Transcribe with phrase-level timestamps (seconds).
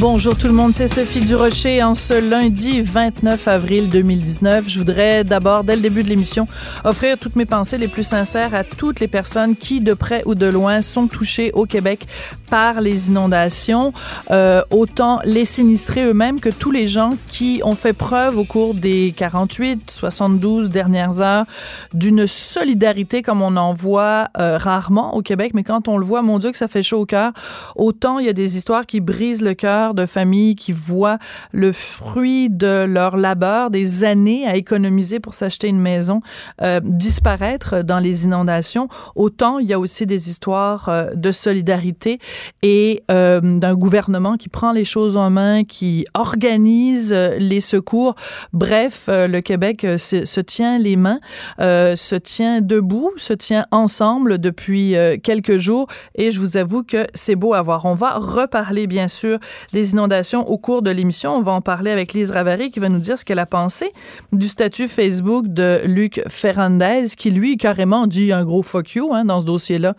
[0.00, 4.68] Bonjour tout le monde, c'est Sophie Durocher en ce lundi 29 avril 2019.
[4.68, 6.46] Je voudrais d'abord, dès le début de l'émission,
[6.84, 10.36] offrir toutes mes pensées les plus sincères à toutes les personnes qui, de près ou
[10.36, 12.06] de loin, sont touchées au Québec
[12.48, 13.92] par les inondations,
[14.30, 18.74] euh, autant les sinistrés eux-mêmes que tous les gens qui ont fait preuve au cours
[18.74, 21.44] des 48, 72 dernières heures
[21.92, 26.22] d'une solidarité comme on en voit euh, rarement au Québec, mais quand on le voit,
[26.22, 27.32] mon Dieu, que ça fait chaud au cœur.
[27.74, 31.18] Autant il y a des histoires qui brisent le cœur de familles qui voient
[31.52, 36.20] le fruit de leur labeur, des années à économiser pour s'acheter une maison,
[36.62, 38.88] euh, disparaître dans les inondations.
[39.14, 42.18] Autant il y a aussi des histoires euh, de solidarité
[42.62, 48.14] et euh, d'un gouvernement qui prend les choses en main, qui organise les secours.
[48.52, 51.20] Bref, le Québec se, se, tient les mains,
[51.58, 57.36] se tient debout, se tient ensemble depuis quelques jours et je vous avoue que c'est
[57.36, 57.84] beau à voir.
[57.84, 59.38] On va reparler bien sûr
[59.72, 61.34] des inondations au cours de l'émission.
[61.34, 63.92] On va en parler avec Lise Ravary qui va nous dire ce qu'elle a pensé
[64.32, 69.24] du statut Facebook de Luc Ferrandez qui, lui, carrément dit un gros fuck you hein,
[69.24, 69.94] dans ce dossier-là.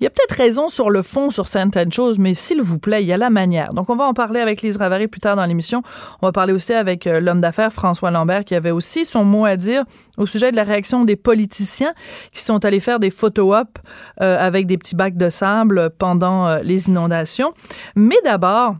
[0.00, 3.02] Il y a peut-être raison sur le fond sur certaines choses, mais s'il vous plaît,
[3.02, 3.70] il y a la manière.
[3.70, 5.82] Donc, on va en parler avec Lise Ravary plus tard dans l'émission.
[6.22, 9.44] On va parler aussi avec euh, l'homme d'affaires François Lambert qui avait aussi son mot
[9.44, 9.84] à dire
[10.16, 11.92] au sujet de la réaction des politiciens
[12.32, 13.78] qui sont allés faire des photo-op
[14.22, 17.52] euh, avec des petits bacs de sable pendant euh, les inondations.
[17.96, 18.76] Mais d'abord,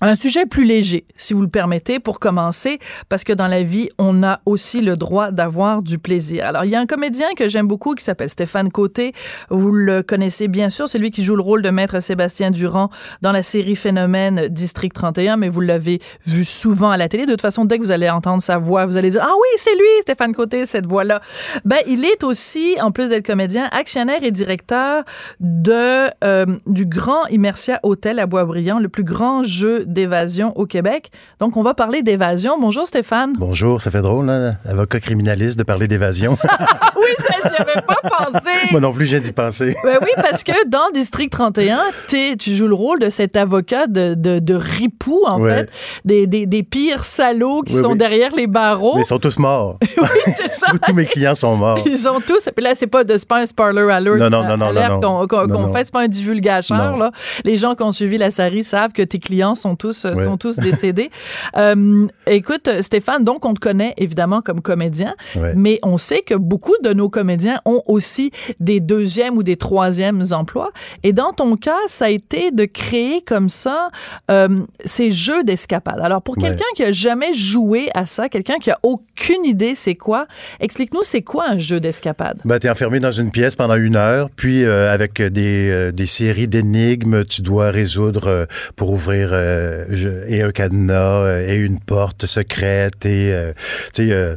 [0.00, 3.88] un sujet plus léger, si vous le permettez, pour commencer, parce que dans la vie,
[3.98, 6.46] on a aussi le droit d'avoir du plaisir.
[6.46, 9.12] Alors, il y a un comédien que j'aime beaucoup qui s'appelle Stéphane Côté.
[9.50, 12.90] Vous le connaissez bien sûr, c'est lui qui joue le rôle de Maître Sébastien Durand
[13.22, 17.26] dans la série Phénomène District 31, mais vous l'avez vu souvent à la télé.
[17.26, 19.48] De toute façon, dès que vous allez entendre sa voix, vous allez dire Ah oui,
[19.56, 21.20] c'est lui, Stéphane Côté, cette voix-là.
[21.64, 25.02] Ben, il est aussi, en plus d'être comédien, actionnaire et directeur
[25.40, 31.10] de euh, du Grand Immersia Hôtel à Boisbriand, le plus grand jeu d'évasion au Québec.
[31.38, 32.58] Donc, on va parler d'évasion.
[32.60, 33.34] Bonjour, Stéphane.
[33.38, 36.36] Bonjour, ça fait drôle, hein, avocat criminaliste, de parler d'évasion.
[36.96, 38.50] oui, j'y avais pas pensé.
[38.70, 39.76] Moi non plus, j'ai d'y penser.
[39.84, 41.78] Ben oui, parce que dans District 31,
[42.08, 45.70] tu joues le rôle de cet avocat de, de, de ripou, en fait,
[46.04, 47.98] des, des, des, pires salauds qui Oui, sont oui.
[47.98, 48.96] derrière les barreaux.
[48.96, 49.78] Mais ils sont tous morts.
[49.96, 50.70] oui, c'est ça.
[50.70, 51.78] tous, tous mes clients sont morts.
[51.86, 52.48] Ils sont tous.
[52.54, 54.16] Puis là, c'est pas de pas un spoiler alert.
[54.16, 56.96] Non, non, non, non, non, qu'on non, fait, c'est pas un divulgateur.
[56.96, 57.10] Là.
[57.44, 60.24] Les gens qui ont suivi la série savent que tes clients sont tous euh, Ouais.
[60.24, 61.10] sont tous décédés.
[61.56, 65.54] Euh, écoute, Stéphane, donc on te connaît évidemment comme comédien, Ouais.
[65.56, 68.30] mais on sait que beaucoup de nos comédiens ont aussi
[68.60, 70.70] des deuxièmes ou des troisièmes emplois.
[71.02, 73.90] Et dans ton cas, ça a été de créer comme ça
[74.30, 76.00] euh, ces jeux d'escapade.
[76.00, 76.44] Alors pour Ouais.
[76.44, 80.26] quelqu'un qui a jamais joué à ça, quelqu'un qui a aucune idée c'est quoi,
[80.60, 82.40] explique-nous c'est quoi un jeu d'escapade.
[82.44, 86.48] Ben, t'es enfermé dans une pièce pendant une heure, puis euh, avec des, des séries
[86.48, 88.46] d'énigmes, tu dois résoudre
[88.76, 93.52] pour ouvrir euh, je- et un cadenas euh, et une porte secrète et euh,
[93.94, 94.36] tu sais.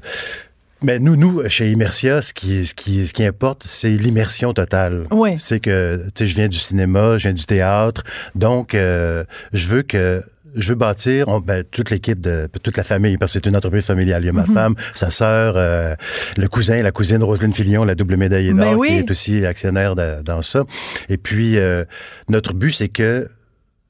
[0.84, 5.06] mais nous, nous, chez Immersia, ce qui, ce qui, ce qui importe, c'est l'immersion totale.
[5.12, 5.32] Oui.
[5.38, 9.24] C'est que, tu sais, je viens du cinéma, je viens du théâtre, donc euh,
[9.54, 10.22] je veux que
[10.54, 13.56] je veux bâtir on- ben, toute l'équipe de toute la famille parce que c'est une
[13.56, 14.22] entreprise familiale.
[14.24, 14.54] Il y a ma Mhm.
[14.54, 15.96] femme, sa sœur, euh,
[16.36, 18.88] le cousin, la cousine Roselyne Filion, la double médaillée Mais d'or, oui.
[18.90, 20.66] qui est aussi actionnaire de- dans ça.
[21.08, 21.86] Et puis euh,
[22.28, 23.30] notre but, c'est que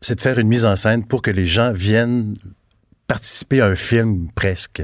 [0.02, 2.34] c'est de faire une mise en scène pour que les gens viennent
[3.08, 4.82] participer à un film presque.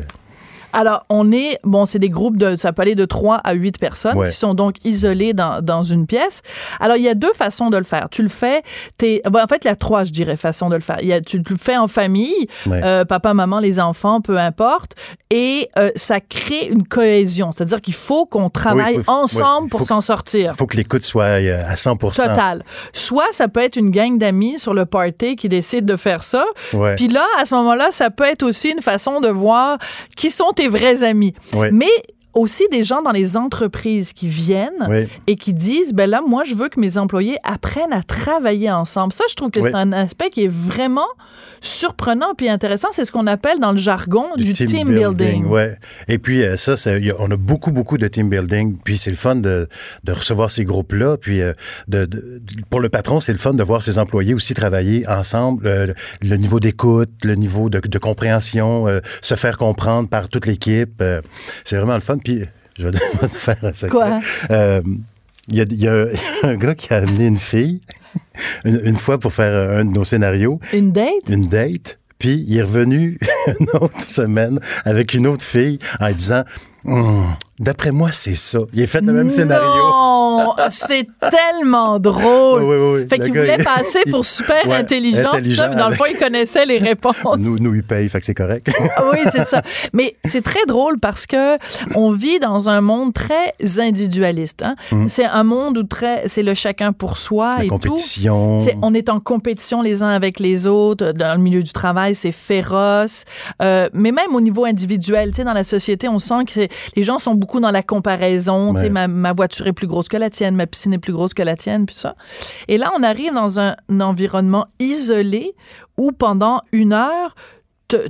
[0.74, 3.78] Alors, on est, bon, c'est des groupes de, ça peut aller de 3 à 8
[3.80, 4.30] personnes Ouais.
[4.30, 6.42] qui sont donc isolées dans, dans une pièce.
[6.80, 8.08] Alors, il y a deux façons de le faire.
[8.10, 8.62] Tu le fais,
[8.98, 10.98] t'es, bon, en fait, il y a trois, je dirais, façons de le faire.
[11.02, 12.82] Il y a, tu le fais en famille, Ouais.
[12.84, 14.96] euh, papa, maman, les enfants, peu importe,
[15.30, 17.52] et euh, ça crée une cohésion.
[17.52, 20.52] C'est-à-dire qu'il faut qu'on travaille Oui, faut- ensemble pour s'en sortir.
[20.54, 22.64] Il faut que l'écoute soit euh, à 100 Total.
[22.94, 26.46] Soit ça peut être une gang d'amis sur le party qui décide de faire ça.
[26.96, 29.78] Puis là, à ce moment-là, ça peut être aussi une façon de voir
[30.16, 31.34] qui sont tes vrais amis.
[31.72, 31.86] Mais
[32.38, 35.08] aussi des gens dans les entreprises qui viennent Oui.
[35.28, 39.12] et qui disent ben là moi je veux que mes employés apprennent à travailler ensemble.
[39.14, 39.70] Ça je trouve que Oui.
[39.72, 41.08] c'est un aspect qui est vraiment
[41.62, 45.46] surprenant puis intéressant, c'est ce qu'on appelle dans le jargon du, team, building.
[45.46, 45.76] Ouais.
[46.08, 48.78] Et puis euh, ça, ça, y a- on a beaucoup beaucoup de team building.
[48.84, 49.68] Puis c'est le fun de,
[50.04, 51.18] de recevoir ces groupes-là.
[51.18, 51.54] Puis euh,
[51.88, 55.66] de, de- pour le patron, c'est le fun de voir ses employés aussi travailler ensemble.
[55.68, 60.46] euh, le niveau d'écoute, le niveau de, de compréhension, euh, se faire comprendre par toute
[60.46, 61.02] l'équipe.
[61.02, 61.22] euh,
[61.66, 62.18] c'est vraiment le fun.
[62.28, 62.44] Puis
[62.78, 62.92] je vais
[63.22, 63.90] te faire un secret.
[63.90, 64.20] Quoi?
[64.52, 64.82] Euh,
[65.48, 66.04] Il y, a, il y a
[66.44, 67.80] un gars qui a amené une fille
[68.66, 70.60] une, une fois pour faire un de nos scénarios.
[70.74, 71.30] Une date?
[71.30, 72.00] Une date.
[72.20, 73.18] Puis il est revenu
[73.60, 76.44] une autre semaine avec une autre fille en disant
[76.86, 77.26] Hum,
[77.60, 78.60] D'après moi, c'est ça.
[78.72, 79.66] Il a fait le même scénario.
[79.68, 80.54] Non!
[80.70, 82.62] c'est tellement drôle.
[82.64, 83.08] Oui, oui, oui.
[83.10, 85.30] Fait qu'il voulait passer pour super Ouais, intelligent.
[85.34, 87.16] intelligent dans le fond, il connaissait les réponses.
[87.40, 88.70] Nous, nous, il paye, fait que c'est correct.
[88.96, 89.64] Ah oui, c'est ça.
[89.92, 91.58] Mais c'est très drôle parce que
[91.96, 94.62] on vit dans un monde très individualiste.
[94.64, 94.76] hein.
[95.08, 97.56] C'est un monde où très, c'est le chacun pour soi.
[97.58, 98.60] La et compétition.
[98.60, 98.66] tout.
[98.66, 101.12] C'est- on est en compétition les uns avec les autres.
[101.14, 103.26] Dans le milieu du travail, c'est féroce.
[103.64, 106.67] Euh, mais même au niveau individuel, tu sais, dans la société, on sent que c'est-
[106.96, 108.74] les gens sont beaucoup dans la comparaison.
[108.74, 108.90] Tu sais, Ouais.
[108.90, 111.44] ma, ma voiture est plus grosse que la tienne, ma piscine est plus grosse que
[111.44, 112.16] la tienne, puis ça.
[112.68, 115.54] Et là, on arrive dans un, un environnement isolé
[115.98, 117.36] où pendant une heure,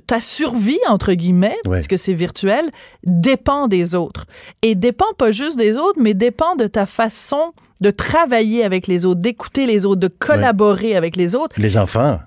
[0.08, 1.78] ta survie, entre guillemets, Ouais.
[1.78, 2.72] parce que c'est virtuel,
[3.04, 4.26] dépend des autres.
[4.64, 7.48] Et dépend pas juste des autres, mais dépend de ta façon
[7.80, 11.62] de travailler avec les autres, d'écouter les autres, de collaborer avec les autres.
[11.62, 12.18] Les enfants.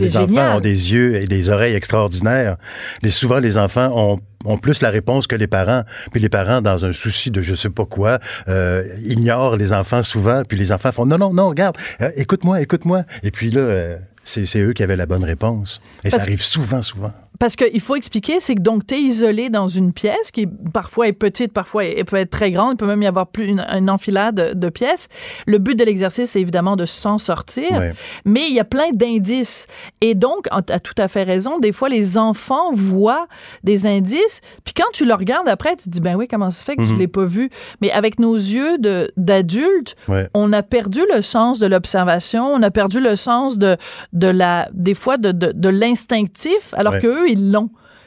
[0.00, 0.30] Les génial.
[0.48, 2.56] enfants ont des yeux et des oreilles extraordinaires.
[3.02, 5.82] Les, souvent, les enfants ont, ont plus la réponse que les parents.
[6.10, 10.02] Puis les parents, dans un souci de je sais pas quoi, euh, ignorent les enfants
[10.02, 10.42] souvent.
[10.48, 13.02] Puis les enfants font non, non, non, regarde, euh, écoute-moi, écoute-moi.
[13.22, 15.80] Et puis là, euh, c'est c'est eux qui avaient la bonne réponse.
[16.04, 17.12] Et Parce- ça arrive souvent, souvent.
[17.38, 21.08] Parce qu'il faut expliquer, c'est que donc tu es isolé dans une pièce qui parfois
[21.08, 23.60] est petite, parfois elle peut être très grande, il peut même y avoir plus une,
[23.60, 25.08] une enfilade de, pièces.
[25.46, 27.82] Le but de l'exercice, c'est évidemment de s'en sortir,
[28.24, 29.66] mais il y a plein d'indices.
[30.00, 33.26] Et donc, tu as tout à fait raison, des fois les enfants voient
[33.62, 36.64] des indices, puis quand tu le regardes après, tu te dis, ben oui, comment ça
[36.64, 37.50] fait que je l'ai pas vu?
[37.80, 38.78] Mais avec nos yeux
[39.16, 39.96] d'adultes,
[40.34, 43.76] on a perdu le sens de l'observation, on a perdu le sens de,
[44.12, 47.00] de la, des fois de, de, de l'instinctif, alors Ouais.
[47.26, 47.58] Qu'eux, ils.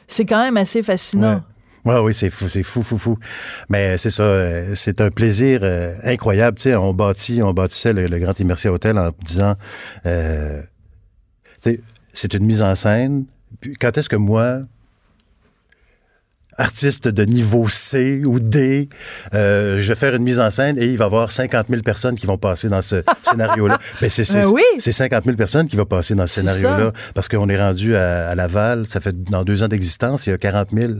[0.06, 1.42] C'est quand même assez fascinant.
[1.84, 3.18] Ouais, oui, c'est fou, c'est fou, fou, fou.
[3.68, 6.58] Mais c'est ça, euh, c'est un plaisir euh, incroyable.
[6.58, 9.54] Tu sais, on bâtit, on bâtissait le, Grand Immersi Hotel en disant,
[10.04, 10.62] euh,
[12.12, 13.24] c'est une mise en scène.
[13.80, 14.60] Quand est-ce que moi,
[16.58, 18.88] artiste de niveau C ou D,
[19.32, 21.82] euh, je vais faire une mise en scène et il va y avoir 50 000
[21.82, 23.78] personnes qui vont passer dans ce scénario-là.
[24.00, 24.62] Ben, c'est, c'est, Ben oui.
[24.78, 28.28] c'est 50 000 personnes qui vont passer dans ce scénario-là parce qu'on est rendu à,
[28.28, 30.92] à Laval, ça fait dans deux ans d'existence, il y a 40 000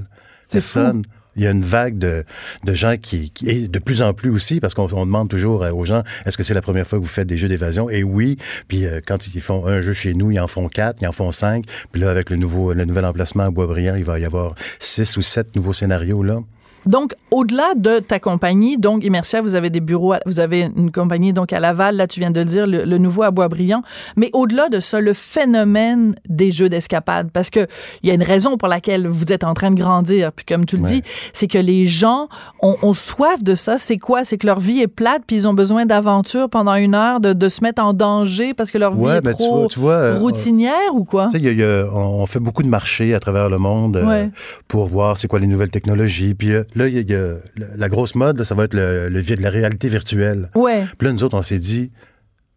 [0.45, 1.03] C'est personnes.
[1.39, 2.25] Il y a une vague de,
[2.67, 5.85] gens qui, et de plus en plus aussi, parce qu'on on demande toujours euh, aux
[5.85, 7.89] gens, est-ce que c'est la première fois que vous faites des jeux d'évasion?
[7.89, 8.37] Et oui,
[8.67, 11.13] puis euh, quand ils font un jeu chez nous, ils en font quatre, ils en
[11.13, 11.65] font cinq.
[11.93, 15.23] Puis là, avec le nouveau, nouvel emplacement à Boisbriand, il va y avoir six ou
[15.23, 16.41] sept nouveaux scénarios là.
[16.89, 20.91] Donc, au-delà de ta compagnie, donc Immersia, vous avez des bureaux, à- vous avez une
[20.91, 23.83] compagnie donc à Laval, là tu viens de le dire, le, le nouveau à Boisbriand,
[24.17, 27.67] mais au-delà de ça, le phénomène des jeux d'escapade, parce que
[28.03, 30.65] il y a une raison pour laquelle vous êtes en train de grandir, puis comme
[30.67, 30.91] tu le Ouais.
[30.93, 31.03] dis,
[31.33, 32.29] c'est que les gens
[32.63, 33.79] ont, ont soif de ça.
[33.79, 34.25] C'est quoi?
[34.25, 37.33] C'est que leur vie est plate, puis ils ont besoin d'aventure pendant une heure, de,
[37.33, 39.67] de se mettre en danger parce que leur vie Ouais, est ben, tu trop vois-
[39.69, 41.29] tu vois, euh, routinière ou quoi?
[41.35, 44.27] Y a- il y a- on fait beaucoup de marchés à travers le monde euh,
[44.69, 46.35] pour voir c'est quoi les nouvelles technologies.
[46.35, 47.37] Puis euh, là, il y a, il y a-
[47.77, 50.49] la- grosse mode, là, ça va être le, le la réalité virtuelle.
[50.55, 50.85] Ouais.
[50.99, 51.91] Puis là, nous autres, on s'est dit,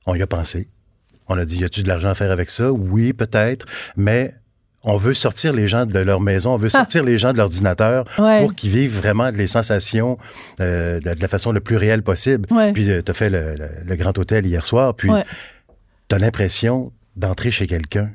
[0.05, 0.67] on y a pensé.
[1.27, 2.71] On a dit, y a-tu de l'argent à faire avec ça?
[2.71, 3.65] Oui, peut-être,
[3.95, 4.33] mais
[4.83, 8.05] on veut sortir les gens de leur maison, on veut sortir les gens de l'ordinateur.
[8.17, 8.41] Ouais.
[8.41, 10.17] pour qu'ils vivent vraiment les sensations
[10.59, 12.47] euh, de, de la façon le plus réelle possible.
[12.51, 12.73] Ouais.
[12.73, 15.23] Puis tu as fait le, le- le Grand Hôtel hier soir, puis Ouais.
[16.09, 18.09] tu as l'impression d'entrer chez quelqu'un.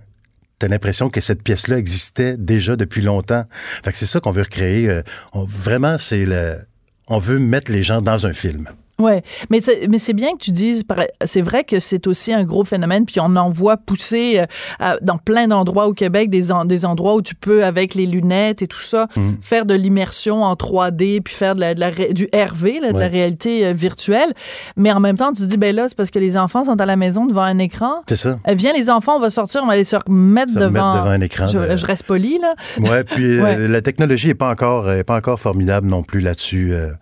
[0.58, 3.44] T'as l'impression que cette pièce-là existait déjà depuis longtemps.
[3.84, 4.88] Fait que c'est ça qu'on veut recréer.
[4.88, 5.02] euh,
[5.34, 6.56] vraiment, c'est le...
[7.08, 8.68] On veut mettre les gens dans un film.
[8.99, 10.83] Ouais, mais c'est, mais c'est bien que tu dises,
[11.26, 14.47] c'est vrai que c'est aussi un gros phénomène, puis on en voit pousser euh,
[14.79, 18.07] à- dans plein d'endroits au Québec, des, en- des endroits où tu peux, avec les
[18.07, 19.33] lunettes et tout ça, Mm.
[19.41, 22.93] faire de l'immersion en 3D, puis faire de la, de la ré- du RV, là,
[22.93, 24.33] de la réalité euh, virtuelle.
[24.76, 26.81] Mais en même temps, tu te dis, ben là, c'est parce que les enfants sont
[26.81, 28.03] à la maison devant un écran.
[28.09, 28.38] C'est ça.
[28.49, 31.15] Viens les enfants, on va sortir, on va aller se remettre Se devant, remettre devant
[31.15, 32.55] un écran Je, de- je reste poli, là.
[32.79, 33.69] Ouais, puis euh, Ouais.
[33.69, 36.93] la technologie est pas encore est pas encore formidable non plus là-dessus euh,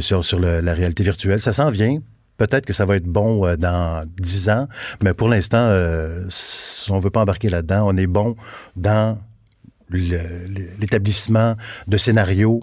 [0.00, 1.33] sur sur le- la réalité virtuelle.
[1.38, 1.98] Ça s'en vient.
[2.36, 4.66] Peut-être que ça va être bon euh, dans dix ans,
[5.02, 6.24] mais pour l'instant, euh,
[6.90, 7.86] on veut pas embarquer là-dedans.
[7.88, 8.34] On est bon
[8.74, 9.18] dans
[9.90, 11.54] l'établissement
[11.86, 12.60] de scénarios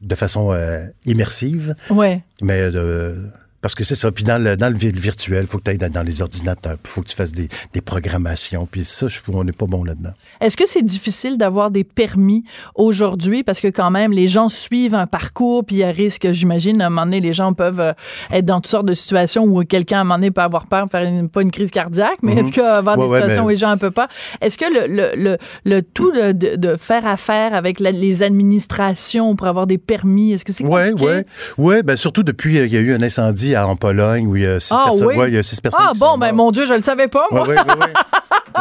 [0.00, 2.22] de façon euh, immersive, Ouais.
[2.40, 3.16] mais de
[3.62, 4.12] parce que c'est ça.
[4.12, 6.76] Puis dans le, dans le vi- virtuel, il faut que tu ailles dans, les ordinateurs,
[6.84, 8.66] il faut que tu fasses des, des programmations.
[8.70, 10.10] Puis ça, je, on n'est pas bon là-dedans.
[10.40, 13.42] Est-ce que c'est difficile d'avoir des permis aujourd'hui?
[13.44, 16.82] Parce que quand même les gens suivent un parcours puis il y a risque, j'imagine,
[16.82, 17.92] à un moment donné les gens peuvent euh,
[18.32, 20.88] être dans toutes sortes de situations où quelqu'un à un moment donné peut avoir peur,
[20.90, 23.42] faire une- pas une crise cardiaque, mais en tout cas avoir Ouais, des ouais, situations
[23.42, 24.08] mais- où les gens ont un peu peur.
[24.40, 29.46] Est-ce que le, le, le, le tout de, faire affaire avec la- les administrations pour
[29.46, 31.04] avoir des permis, est-ce que c'est compliqué?
[31.04, 31.26] ouais,
[31.58, 31.82] ouais.
[31.82, 34.46] Ben surtout depuis euh, il y a eu un incendie en Pologne où il y
[34.46, 35.06] a six Ah, personnes.
[35.08, 35.16] oui?
[35.16, 35.80] Ouais, il y a six personnes.
[35.88, 37.46] Ah bon, ben mon Dieu, je le savais pas, moi.
[37.48, 37.86] Oui, oui, oui.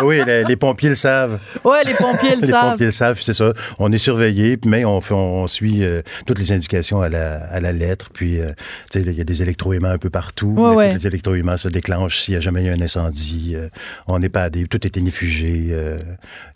[0.03, 1.39] oui, les, les pompiers le savent.
[1.63, 2.71] Ouais, les pompiers le les savent.
[2.71, 3.53] pompiers le savent, c'est ça.
[3.79, 7.60] On est surveillé, mais on, fait, on suit euh, toutes les indications à la, à
[7.60, 8.10] la lettre.
[8.13, 8.51] Puis, euh,
[8.91, 10.53] tu sais, il y a des électroaimants un peu partout.
[10.57, 10.93] Ouais, ouais.
[10.93, 13.53] Les électroaimants se déclenchent s'il y a jamais eu un incendie.
[13.55, 13.67] euh,
[14.07, 14.65] on n'est pas à des...
[14.65, 15.67] Tout est inifugé.
[15.71, 15.98] euh,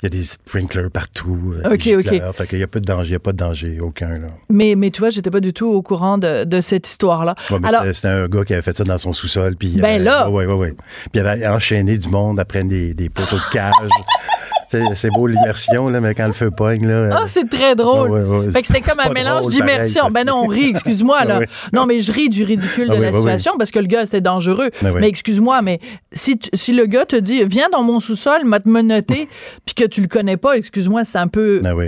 [0.02, 1.54] Il y a des sprinklers partout.
[1.66, 2.22] Ok, ok.
[2.34, 3.06] Fait qu'il n'y a pas de danger.
[3.08, 4.28] Il n'y a pas de danger aucun, là.
[4.50, 7.36] Mais, mais tu vois, j'étais pas du tout au courant de, de cette histoire-là.
[7.52, 9.56] Ouais, Alors, c'était- c'était un gars qui avait fait ça dans son sous-sol.
[9.56, 10.30] Puis, Ben avait- là!
[10.30, 10.72] Ouais, ouais, ouais.
[11.12, 13.72] Puis il avait enchaîné du monde après des, des poteaux de cage.
[14.96, 17.10] C'est beau l'immersion, là, mais quand le feu pogne, là.
[17.14, 18.10] ah, c'est très drôle.
[18.10, 18.52] Ouais, ouais, ouais.
[18.52, 20.10] Fait que c'était comme un mélange drôle, d'immersion.
[20.12, 21.40] Ben non, on rit, excuse-moi, là.
[21.74, 23.22] Non, mais je ris du ridicule de Ah oui, la oui, oui.
[23.22, 24.72] situation parce que le gars, c'était dangereux.
[24.82, 24.98] Ben oui.
[25.02, 25.80] Mais excuse-moi, mais
[26.12, 29.30] si, tu- si le gars te dit, viens dans mon sous-sol, m'a te menotter,
[29.66, 31.86] puis que tu le connais pas, excuse-moi, c'est un peu, oui.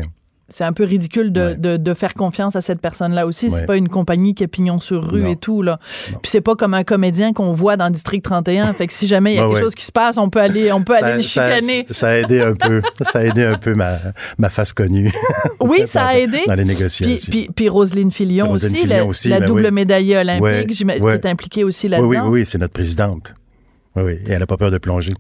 [0.49, 1.55] C'est un peu ridicule de, Ouais.
[1.55, 3.49] de, de faire confiance à cette personne-là aussi.
[3.49, 3.65] C'est Ouais.
[3.65, 5.29] pas une compagnie qui a pignon sur rue Non.
[5.31, 5.79] et tout, là.
[6.07, 8.73] Puis c'est pas comme un comédien qu'on voit dans District 31.
[8.73, 10.39] fait que si jamais il y a Ouais, quelque chose qui se passe, on peut
[10.39, 11.85] aller, on peut aller le chicaner.
[11.89, 12.81] Ça, ça a aidé un peu.
[13.01, 13.97] Ça a aidé un peu ma,
[14.37, 15.11] ma face connue.
[15.59, 16.41] Oui, ça a aidé.
[16.47, 17.29] Dans les négociations.
[17.29, 19.71] puis, puis Roselyne Filion Roselyne aussi, la, aussi, la ben double oui.
[19.71, 22.09] médaillée olympique, j'imagine, qui est impliquée aussi oui, là-dedans.
[22.09, 23.33] oui, oui, c'est notre présidente.
[23.95, 24.13] Oui, oui.
[24.27, 25.13] Et elle n'a pas peur de plonger.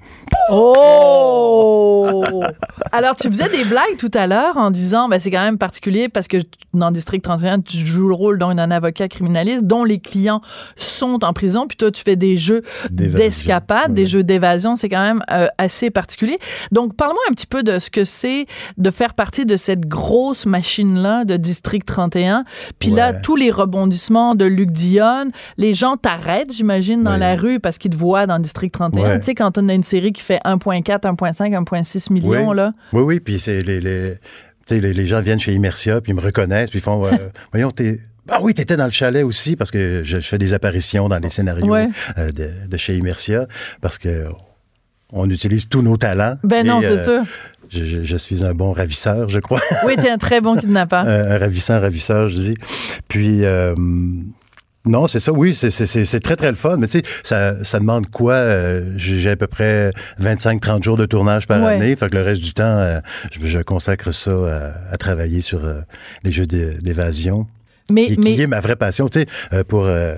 [0.51, 1.76] Oh!
[2.91, 6.09] Alors, tu faisais des blagues tout à l'heure en disant, ben, c'est quand même particulier
[6.09, 6.37] parce que
[6.73, 10.41] dans District 31, tu joues le rôle d'un avocat criminaliste dont les clients
[10.75, 12.61] sont en prison, puis toi, tu fais des jeux
[12.91, 14.75] d'escapade, des jeux d'évasion.
[14.75, 16.37] C'est quand même euh, assez particulier.
[16.71, 18.45] Donc, parle-moi un petit peu de ce que c'est
[18.77, 22.43] de faire partie de cette grosse machine-là de District 31.
[22.79, 27.17] Puis là, tous les rebondissements de Luc Dionne, les gens t'arrêtent, j'imagine, dans Ouais.
[27.19, 29.01] la rue parce qu'ils te voient dans District 31.
[29.01, 29.19] Ouais.
[29.19, 32.55] Tu sais, quand on a une série qui fait 1,4, 1,5, 1,6 millions, Oui.
[32.55, 32.73] là.
[32.93, 34.13] Oui, oui, puis c'est les, les,
[34.65, 37.11] tu les, les gens viennent chez Immersia, puis ils me reconnaissent, puis ils font, euh,
[37.51, 37.99] voyons, t'es...
[38.29, 41.19] Ah oui, t'étais dans le chalet aussi, parce que je, je fais des apparitions dans
[41.19, 41.87] les scénarios Ouais.
[42.17, 43.45] euh, de, de chez Immersia,
[43.81, 44.25] parce que
[45.13, 46.35] on utilise tous nos talents.
[46.43, 47.23] Ben non, c'est euh, sûr.
[47.69, 49.61] Je, je- je suis un bon ravisseur, je crois.
[49.85, 51.05] Oui, t'es un très bon kidnappeur.
[51.07, 52.57] un, un ravissant ravisseur, je dis.
[53.07, 53.73] Puis, euh,
[54.87, 56.77] non, c'est ça, oui, c'est- c'est c'est- c'est très, très le fun.
[56.77, 58.33] Mais tu sais, ça, ça demande quoi?
[58.33, 61.73] Euh, J'ai à peu près 25-30 jours de tournage par Ouais.
[61.75, 61.95] année.
[61.95, 62.99] Fait que le reste du temps, euh,
[63.31, 65.81] je, je consacre ça à, à travailler sur euh,
[66.23, 67.47] les jeux d'é- d'évasion.
[67.89, 69.07] Mais, Qui, mais qui est ma vraie passion.
[69.07, 70.15] Tu sais, euh, pour euh,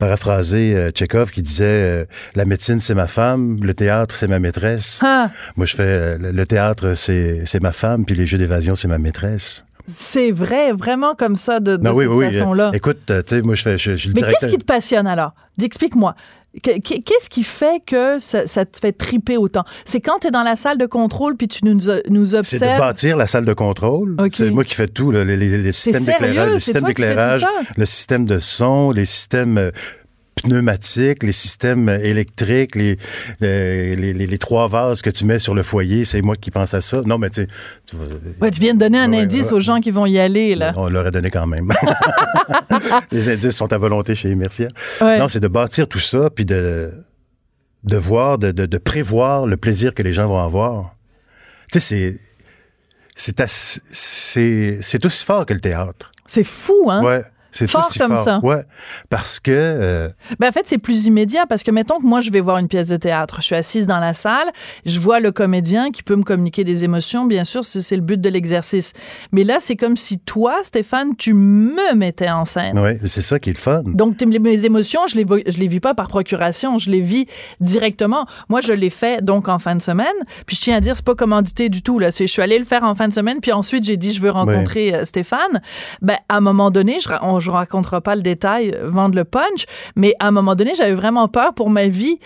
[0.00, 4.40] paraphraser euh, Tchekhov qui disait euh, La médecine, c'est ma femme, le théâtre, c'est ma
[4.40, 4.98] maîtresse.
[5.04, 8.74] ah, Moi, je fais euh, le, théâtre, c'est c'est ma femme, puis les jeux d'évasion,
[8.74, 9.64] c'est ma maîtresse.
[9.86, 12.32] C'est vrai, vraiment comme ça, de, de Non, oui, cette oui.
[12.32, 12.68] façon-là.
[12.68, 14.40] euh, écoute, euh, tu sais, moi, je fais, je, je Mais directeur.
[14.40, 15.32] qu'est-ce qui te passionne alors?
[15.62, 16.14] Explique-moi.
[16.62, 19.64] Que- que- Qu'est-ce qui fait que ça, ça te fait triper autant?
[19.86, 22.38] C'est quand tu es dans la salle de contrôle puis tu nous, nous C'est de
[22.38, 22.78] observes?
[22.78, 24.16] bâtir la salle de contrôle.
[24.34, 27.46] C'est moi qui fais tout, là, les, les- les systèmes d'éclairage, le système d'éclairage,
[27.78, 29.70] le système de son, les systèmes euh,
[30.42, 32.98] pneumatiques, les systèmes électriques, les,
[33.40, 36.04] les, les, les- les trois vases que tu mets sur le foyer.
[36.04, 37.02] C'est moi qui pense à ça.
[37.06, 37.46] Non, mais tu
[37.86, 37.96] tu
[38.40, 39.52] Ouais, tu viens de donner un Ouais, indice ouais.
[39.54, 40.72] aux gens qui vont y aller, là.
[40.76, 41.72] On l'aurait donné quand même.
[43.12, 44.68] les indices sont à volonté chez Mercier.
[45.00, 45.18] Ouais.
[45.18, 46.90] Non, c'est de bâtir tout ça, puis de,
[47.84, 50.96] de voir, de, de, de prévoir le plaisir que les gens vont avoir.
[51.72, 52.14] Tu sais,
[53.14, 53.40] c'est
[53.92, 56.10] c'est aussi fort que le théâtre.
[56.26, 57.02] C'est fou, hein?
[57.02, 57.22] Ouais.
[57.52, 58.24] C'est Fort aussi comme fort.
[58.24, 58.40] ça.
[58.42, 58.64] Ouais.
[59.10, 59.50] Parce que.
[59.52, 60.08] euh,
[60.40, 62.66] Ben, en fait, c'est plus immédiat parce que, mettons que moi, je vais voir une
[62.68, 63.36] pièce de théâtre.
[63.40, 64.50] Je suis assise dans la salle,
[64.86, 68.20] je vois le comédien qui peut me communiquer des émotions, bien sûr, c'est le but
[68.20, 68.92] de l'exercice.
[69.32, 72.78] Mais là, c'est comme si toi, Stéphane, tu me mettais en scène.
[72.78, 73.82] ouais, c'est ça qui est le fun.
[73.84, 77.26] Donc, mes émotions, je les, je les vis pas par procuration, je les vis
[77.60, 78.26] directement.
[78.48, 80.06] Moi, je l'ai fait donc en fin de semaine.
[80.46, 81.98] Puis, je tiens à dire, c'est pas commandité du tout.
[81.98, 82.10] Là.
[82.10, 84.20] C'est, je suis allée le faire en fin de semaine, puis ensuite, j'ai dit, je
[84.20, 85.60] veux rencontrer euh, Stéphane.
[86.00, 89.66] Ben, à un moment donné, je, on, je raconterai pas le détail, vendre le punch,
[89.96, 92.18] mais à un moment donné, j'avais vraiment peur pour ma vie.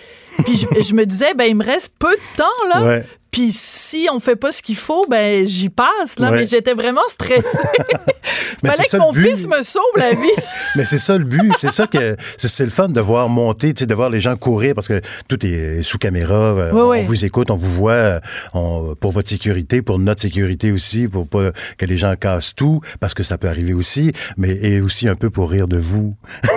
[0.44, 2.84] Puis, je, je me disais, ben, il me reste peu de temps, là.
[2.84, 3.04] Ouais.
[3.30, 6.30] Puis si on fait pas ce qu'il faut, ben j'y passe là.
[6.30, 6.38] Ouais.
[6.38, 7.58] Mais j'étais vraiment stressée.
[8.62, 10.30] Mais Fallait que mon fils me sauve la vie.
[10.76, 11.52] Mais c'est ça le but.
[11.58, 14.88] C'est ça que c'est le fun de voir monter, de voir les gens courir parce
[14.88, 16.34] que tout est sous caméra.
[16.34, 17.02] euh, Oui, on oui.
[17.04, 18.20] vous écoute, on vous voit euh,
[18.54, 22.80] on- pour votre sécurité, pour notre sécurité aussi, pour pas que les gens cassent tout
[23.00, 26.14] parce que ça peut arriver aussi, mais et aussi un peu pour rire de vous.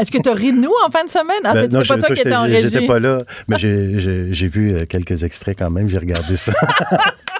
[0.00, 1.40] Est-ce que tu as ri de nous en fin de semaine?
[1.44, 2.86] Ah, Ben, c'est pas toi qui j'étais- étais en J'étais régie.
[2.86, 5.88] pas là, mais j'ai- vu euh, quelques extraits quand même.
[5.88, 6.52] J'ai regardé ça.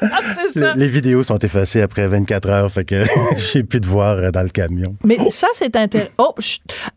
[0.02, 0.72] Ah, ça.
[0.76, 3.04] Les vidéos sont effacées après 24 heures, fait que
[3.52, 4.96] j'ai pu te voir euh, dans le camion.
[5.04, 6.10] Mais ça, c'est intéressant.
[6.16, 6.34] Oh.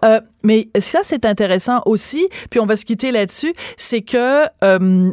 [0.06, 2.26] Euh, mais ça, c'est intéressant aussi.
[2.50, 3.54] Puis on va se quitter là-dessus.
[3.76, 5.12] C'est que euh,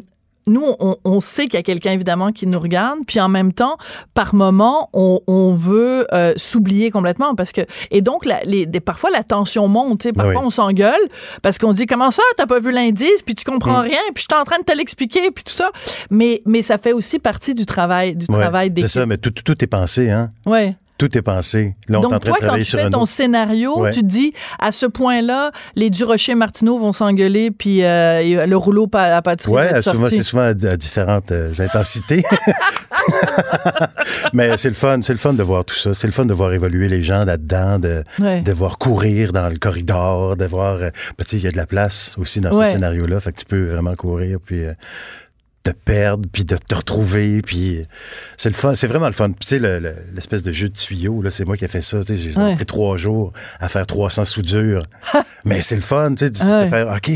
[0.51, 3.53] nous, on, on sait qu'il y a quelqu'un évidemment qui nous regarde, puis en même
[3.53, 3.77] temps,
[4.15, 8.81] par moment, on, on veut euh, s'oublier complètement parce que et donc la, les, des,
[8.81, 10.03] parfois la tension monte.
[10.03, 10.43] sais, Parfois Oui.
[10.45, 11.01] on s'engueule
[11.43, 14.35] parce qu'on dit comment ça, t'as pas vu l'indice, puis tu comprends rien, puis je
[14.35, 15.71] suis en train de te l'expliquer, puis tout ça.
[16.11, 19.31] Mais mais ça fait aussi partie du travail du Ouais, travail c'est ça, mais tout,
[19.31, 20.29] tout, tout est pensé, hein?
[20.47, 20.77] Ouais.
[21.01, 21.75] Tout est pensé.
[21.89, 23.09] Là, on est en Donc train toi, de quand tu sur fais ton autre.
[23.11, 23.91] scénario, Ouais.
[23.93, 28.87] tu dis à ce point-là, les Durocher Martineau vont s'engueuler, puis euh, et le rouleau
[28.93, 32.23] à pâtisserie va Ouais, être souvent, c'est souvent à, à différentes euh, intensités.
[34.33, 35.95] Mais c'est le fun, c'est le fun de voir tout ça.
[35.95, 38.43] C'est le fun de voir évoluer les gens là-dedans, de, Ouais.
[38.43, 40.77] de voir courir dans le corridor, de voir.
[40.77, 42.67] euh, ben, tu sais, il y a de la place aussi dans Ouais.
[42.67, 44.73] ce scénario-là, fait que tu peux vraiment courir, puis euh,
[45.63, 47.83] te perdre, puis de te retrouver, puis
[48.39, 49.31] c'est le fun, c'est vraiment le fun.
[49.33, 51.83] Tu sais, le- le- l'espèce de jeu de tuyau, là, c'est moi qui ai fait
[51.83, 52.01] ça.
[52.03, 52.57] Tu sais, j'ai Ouais.
[52.57, 54.85] pris trois jours à faire 300 soudures.
[55.45, 56.65] Mais c'est le fun, tu sais, de Ouais.
[56.65, 57.11] de faire, OK,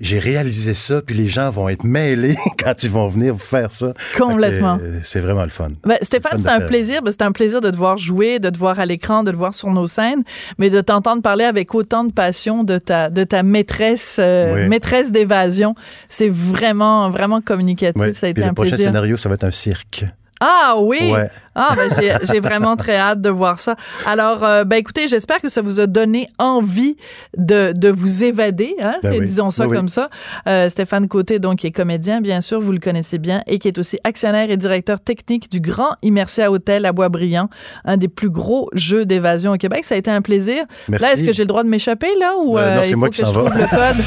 [0.00, 3.70] j'ai réalisé ça, puis les gens vont être mêlés quand ils vont venir vous faire
[3.70, 3.92] ça.
[4.16, 4.78] Complètement.
[5.02, 5.68] c'est- vraiment le fun.
[5.84, 6.68] Ben, Stéphane, c'est un faire.
[6.68, 7.02] plaisir.
[7.02, 9.36] Ben, c'est un plaisir de te voir jouer, de te voir à l'écran, de te
[9.36, 10.22] voir sur nos scènes,
[10.58, 14.68] mais de t'entendre parler avec autant de passion de ta, de ta maîtresse, euh, Oui.
[14.68, 15.74] maîtresse d'évasion.
[16.08, 18.16] C'est vraiment, vraiment communicatif.
[18.18, 18.86] Ça a été Puis le un prochain plaisir.
[18.86, 20.04] scénario, ça va être un cirque.
[20.40, 21.12] Ah oui!
[21.12, 21.28] Ouais.
[21.60, 23.74] Ah, ben, j'ai, vraiment très hâte de voir ça.
[24.06, 26.96] Alors, euh, ben, écoutez, j'espère que ça vous a donné envie
[27.36, 29.20] de, de vous évader, hein, Ben oui.
[29.26, 29.76] disons ça oui.
[29.76, 30.08] comme ça.
[30.46, 33.66] Euh, Stéphane Côté, donc, qui est comédien, bien sûr, vous le connaissez bien, et qui
[33.66, 37.50] est aussi actionnaire et directeur technique du Grand Immersia Hotel à Boisbriand,
[37.84, 39.84] un des plus gros jeux d'évasion au Québec.
[39.84, 40.62] Ça a été un plaisir.
[40.88, 41.04] Merci.
[41.04, 42.96] Là, est-ce que j'ai le droit de m'échapper, là, ou Euh, non, euh, c'est il
[42.96, 43.50] moi faut qui que je s'en va.
[43.50, 44.04] trouve le code?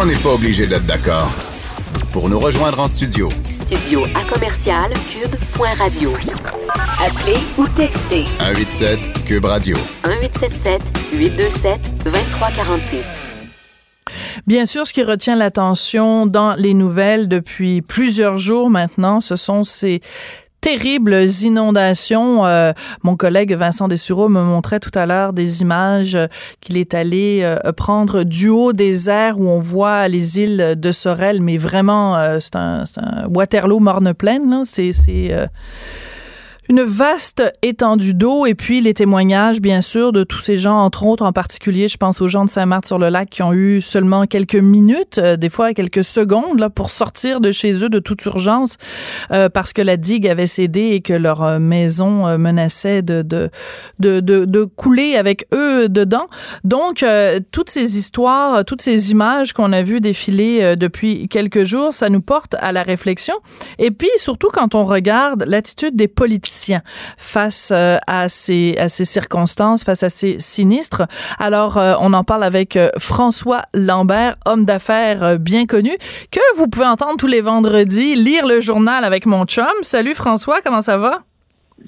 [0.00, 1.30] On n'est pas obligé d'être d'accord.
[2.12, 6.12] Pour nous rejoindre en studio, Studio à commercial cube.radio.
[7.00, 9.76] Appelez ou textez 187 Cube Radio.
[10.04, 10.82] 1877
[11.14, 13.06] 827 2346.
[14.46, 19.64] Bien sûr, ce qui retient l'attention dans les nouvelles depuis plusieurs jours maintenant, ce sont
[19.64, 20.00] ces
[20.62, 22.46] terribles inondations.
[22.46, 26.16] Euh, mon collègue Vincent Dessureau me montrait tout à l'heure des images
[26.60, 30.92] qu'il est allé euh, prendre du haut des airs où on voit les îles de
[30.92, 32.84] Sorel, mais vraiment, euh, c'est un,
[33.28, 34.48] Waterloo morne-pleine.
[34.48, 34.62] là.
[34.64, 35.46] C'est c'est, euh,
[36.72, 41.04] une vaste étendue d'eau et puis les témoignages, bien sûr, de tous ces gens, entre
[41.04, 45.18] autres, en particulier, je pense aux gens de Saint-Marthe-sur-le-Lac qui ont eu seulement quelques minutes,
[45.18, 48.78] euh, des fois quelques secondes, là, pour sortir de chez eux de toute urgence
[49.32, 54.64] euh, parce que la digue avait cédé et que leur euh, maison menaçait de, de,
[54.64, 56.26] couler avec eux dedans.
[56.64, 57.04] Donc,
[57.50, 62.22] toutes ces histoires, toutes ces images qu'on a vues défiler depuis quelques jours, ça nous
[62.22, 63.34] porte à la réflexion.
[63.78, 66.61] Et puis, surtout quand on regarde l'attitude des politiciens
[67.16, 71.02] face euh, à, ces, à ces circonstances, face à ces sinistres.
[71.38, 75.90] Alors, euh, on en parle avec euh, François Lambert, homme d'affaires bien connu,
[76.30, 79.64] que vous pouvez entendre tous les vendredis, lire le journal avec mon chum.
[79.82, 81.22] Salut François, comment ça va?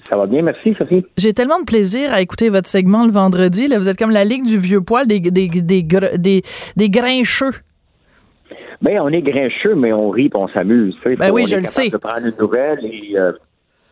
[0.09, 1.05] Ça va bien, merci, Sophie.
[1.17, 3.69] J'ai tellement de plaisir à écouter votre segment le vendredi.
[3.69, 6.43] Là, vous êtes comme la ligue du vieux poil des, des, des, gr- des,
[6.77, 7.53] des grincheux.
[8.83, 10.97] Ben, on est grincheux, mais on rit et on s'amuse.
[11.05, 11.89] Ben oui, on je est le sais.
[11.91, 13.33] de prendre une nouvelle et, euh,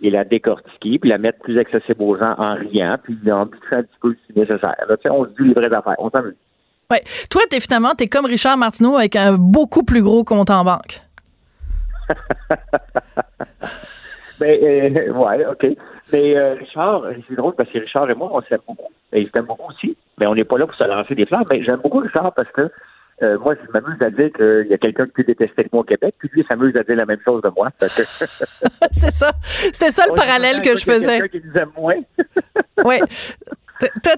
[0.02, 3.76] et la décortiquer, puis la mettre plus accessible aux gens en riant, puis en pitchant
[3.76, 4.76] un petit peu si nécessaire.
[4.88, 6.34] Là, tu on se dit les vraies affaires, on s'amuse.
[6.90, 7.02] Ouais.
[7.30, 11.00] Toi, t'es finalement, t'es comme Richard Martineau avec un beaucoup plus gros compte en banque.
[14.40, 15.66] Ben, euh, ouais, OK.
[16.12, 18.90] Mais euh, Richard, c'est drôle parce que Richard et moi, on s'aime beaucoup.
[19.12, 19.96] Et il s'aime beaucoup aussi.
[20.18, 21.44] Mais on n'est pas là pour se lancer des fleurs.
[21.48, 22.68] Mais j'aime beaucoup Richard parce que
[23.22, 25.84] euh, moi, je m'amuse à dire qu'il y a quelqu'un qui peut détester moi au
[25.84, 27.70] Québec, puis lui, il s'amuse à dire la même chose de moi.
[27.78, 27.86] Que-
[28.92, 29.32] c'est ça.
[29.44, 31.20] C'était ça le parallèle que je faisais.
[31.20, 31.96] quelqu'un qui nous aime moins.
[32.84, 32.96] Oui.
[34.02, 34.12] Toi,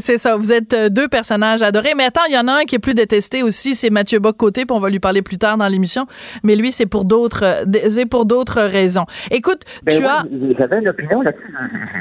[0.00, 0.36] c'est ça.
[0.36, 1.94] Vous êtes euh, deux personnages adorés.
[1.96, 4.64] Mais attends, il y en a un qui est plus détesté aussi, c'est Mathieu Bock-Côté,
[4.66, 6.06] puis on va lui parler plus tard dans l'émission.
[6.42, 9.04] Mais lui, c'est pour d'autres, euh, c'est pour d'autres raisons.
[9.30, 10.24] Écoute, Ben tu as,
[10.58, 11.54] J'avais une opinion là-dessus.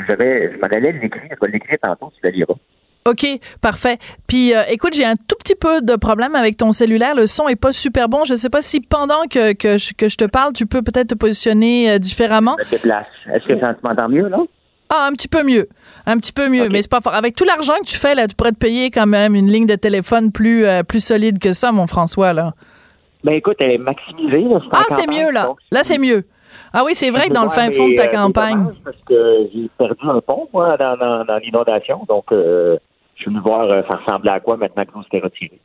[0.10, 1.24] J'avais, je m'en allais l'écrire.
[1.32, 2.56] Je vais l'écrire tantôt, tu la liras.
[3.08, 3.26] OK,
[3.62, 3.98] parfait.
[4.28, 7.16] Puis euh, écoute, j'ai un tout petit peu de problème avec ton cellulaire.
[7.16, 8.26] Le son est pas super bon.
[8.26, 11.08] Je sais pas si pendant que, que, je, que je te parle, tu peux peut-être
[11.08, 12.56] te positionner euh, différemment.
[12.66, 13.08] Je déplace.
[13.34, 14.38] Est-ce que ça tu m'entends mieux, là?
[14.94, 15.68] Ah, un petit peu mieux.
[16.06, 16.70] Un petit peu mieux, OK.
[16.72, 17.16] mais c'est pas fort.
[17.16, 19.66] Avec tout l'argent que tu fais, là, tu pourrais te payer quand même une ligne
[19.66, 22.54] de téléphone plus, euh, plus solide que ça, mon François, là.
[23.24, 24.42] Ben écoute, elle est maximisée.
[24.42, 25.46] Là, Ah, c'est mieux, là.
[25.46, 26.26] donc, Là, c'est mieux.
[26.74, 28.68] Ah oui, c'est vrai que dans le fin fond de ta euh, campagne.
[28.84, 32.02] Parce que j'ai perdu un pont, moi, dans, dans, dans l'inondation.
[32.10, 32.78] Donc, euh,
[33.22, 35.60] je suis venu voir euh, ça ressemblait à quoi maintenant que l'eau s'était retirée?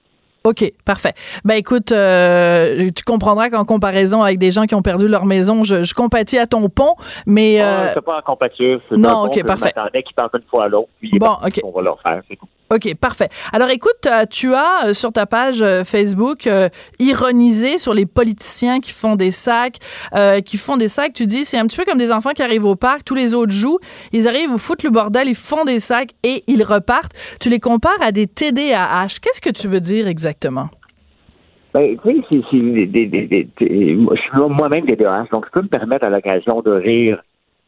[0.44, 1.12] OK, parfait.
[1.44, 5.64] Ben écoute, euh, tu comprendras qu'en comparaison avec des gens qui ont perdu leur maison,
[5.64, 6.94] je, je compatis à ton pont,
[7.26, 8.80] mais Ah, euh, c'est pas en compature.
[8.88, 9.72] C'est non, un OK, parfait.
[9.74, 10.88] Je m'attendais qu'ils partent une fois à l'autre.
[11.00, 11.60] Puis Bon, bon, OK.
[11.64, 12.46] on va leur faire, c'est tout.
[12.68, 13.28] OK, parfait.
[13.52, 16.48] Alors écoute, euh, tu as euh, sur ta page euh, Facebook
[16.98, 19.76] ironisé sur les politiciens qui font des sacs,
[20.44, 21.12] qui font des sacs.
[21.12, 23.34] Tu dis, c'est un petit peu comme des enfants qui arrivent au parc, tous les
[23.34, 23.78] autres jouent,
[24.12, 27.12] ils arrivent, vous foutent le bordel, ils font des sacs et ils repartent.
[27.40, 29.18] Tu les compares à des TDAH.
[29.22, 30.68] Qu'est-ce que tu veux dire exactement?
[31.74, 32.46] Ben, tu sais, je
[33.60, 37.22] suis moi-même TDAH, donc je peux me permettre à l'occasion de rire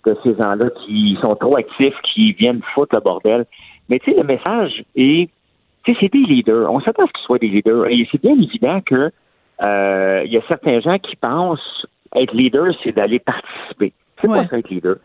[0.07, 3.47] de ces gens-là qui sont trop actifs, qui viennent foutre le bordel.
[3.89, 5.31] Mais tu sais, le message est,
[5.85, 6.71] tu sais, c'est des leaders.
[6.73, 7.87] On s'attend à ce qu'ils soient des leaders.
[7.87, 9.11] Et c'est bien évident que
[9.67, 13.93] euh, il y a certains gens qui pensent être leader, c'est d'aller participer.
[14.21, 14.97] C'est quoi ça, être leader?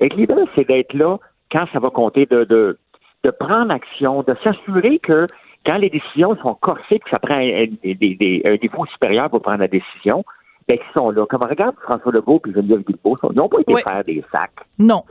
[0.00, 1.18] Être leader, c'est d'être là
[1.52, 2.78] quand ça va compter, de, de,
[3.24, 5.26] de prendre action, de s'assurer que
[5.66, 9.58] quand les décisions sont corsées, que ça prend un, des, un défaut supérieur pour prendre
[9.58, 10.24] la décision,
[10.68, 11.26] ben, ils sont là.
[11.26, 14.52] Comme regarde François Legault et Geneviève Guilbeault, ils n'ont pas été faire des sacs.
[14.78, 15.02] Non.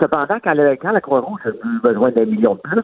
[0.00, 2.82] Cependant, quand, quand la Croix-Rouge a eu besoin d'un million de plus,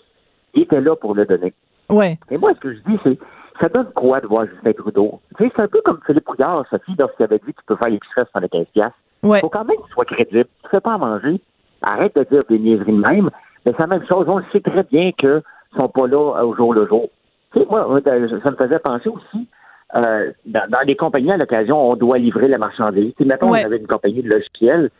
[0.55, 1.53] il était là pour le donner.
[1.89, 2.19] Ouais.
[2.31, 3.19] Et moi, ce que je dis, c'est
[3.61, 5.21] ça donne quoi de voir Justin Trudeau?
[5.37, 7.77] Tu sais, c'est un peu comme Philippe Couillard, Sophie, lorsqu'il avait dit que tu peux
[7.77, 8.99] faire l'épicerie les 15 piastres.
[9.25, 10.45] Il faut quand même que tu sois crédible.
[10.61, 11.41] Tu ne fais pas à manger.
[11.83, 13.31] Arrête de dire des niaiseries de même.
[13.67, 14.27] Mais c'est la même chose.
[14.29, 15.43] On sait très bien qu'ils
[15.75, 17.09] ne sont pas là au jour le jour.
[17.53, 19.49] Tu sais, moi, ça me faisait penser aussi,
[19.97, 23.13] euh, dans, dans, les compagnies, à l'occasion, on doit livrer la marchandise.
[23.17, 24.91] Tu sais, mettons, on avait une compagnie de logiciels.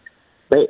[0.51, 0.67] Ben,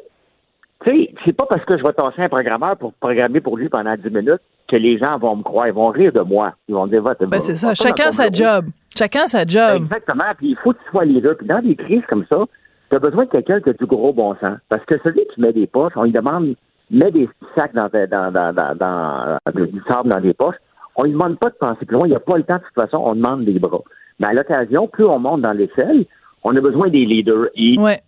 [0.85, 3.69] tu sais, c'est pas parce que je vais tasser un programmeur pour programmer pour lui
[3.69, 5.67] pendant 10 minutes que les gens vont me croire.
[5.67, 6.55] Ils vont rire de moi.
[6.69, 7.75] Ils vont dire, va, ben, c'est ça.
[7.75, 8.67] Chacun sa job.
[8.97, 9.83] Chacun sa job.
[9.83, 10.31] Exactement.
[10.37, 11.35] Puis il faut que tu sois là.
[11.35, 12.45] Puis dans des crises comme ça,
[12.91, 14.59] tu as besoin de quelqu'un qui a du gros bon sens.
[14.69, 16.55] Parce que celui qui met des poches, on lui demande,
[16.91, 20.57] met des sacs dans, dans, dans, dans, dans du sable dans des poches.
[20.95, 22.07] On lui demande pas de penser plus loin.
[22.07, 23.83] Il n'y a pas le temps, de toute façon, on demande des bras.
[24.21, 26.07] Mais à l'occasion, plus on monte dans l'échelle,
[26.45, 27.47] on a besoin des leaders.
[27.55, 28.01] Et ouais.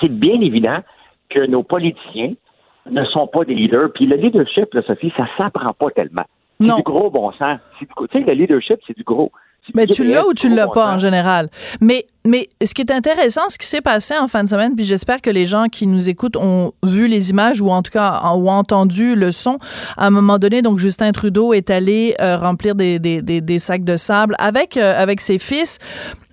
[0.00, 0.78] c'est bien évident
[1.30, 2.34] que nos politiciens
[2.90, 3.92] ne sont pas des leaders.
[3.92, 6.24] Puis le leadership, là, Sophie, ça s'apprend pas tellement.
[6.60, 7.60] C'est du gros bon sens.
[7.78, 9.30] Tu sais, le leadership, c'est du gros.
[9.74, 11.48] Mais tu l'as ou tu l'as pas en général?
[11.80, 14.84] Mais mais ce qui est intéressant, ce qui s'est passé en fin de semaine, puis
[14.84, 18.20] j'espère que les gens qui nous écoutent ont vu les images ou en tout cas
[18.22, 19.58] ont entendu le son.
[19.96, 23.58] À un moment donné, donc Justin Trudeau est allé euh, remplir des, des, des, des,
[23.58, 25.78] sacs de sable avec euh, avec ses fils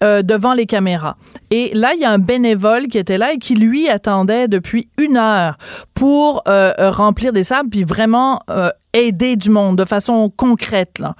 [0.03, 1.15] euh, devant les caméras.
[1.49, 4.89] Et là, il y a un bénévole qui était là et qui lui attendait depuis
[4.97, 5.57] une heure
[5.93, 6.43] pour
[6.77, 8.41] remplir des sables puis vraiment
[8.95, 11.15] aider du monde de façon concrète là.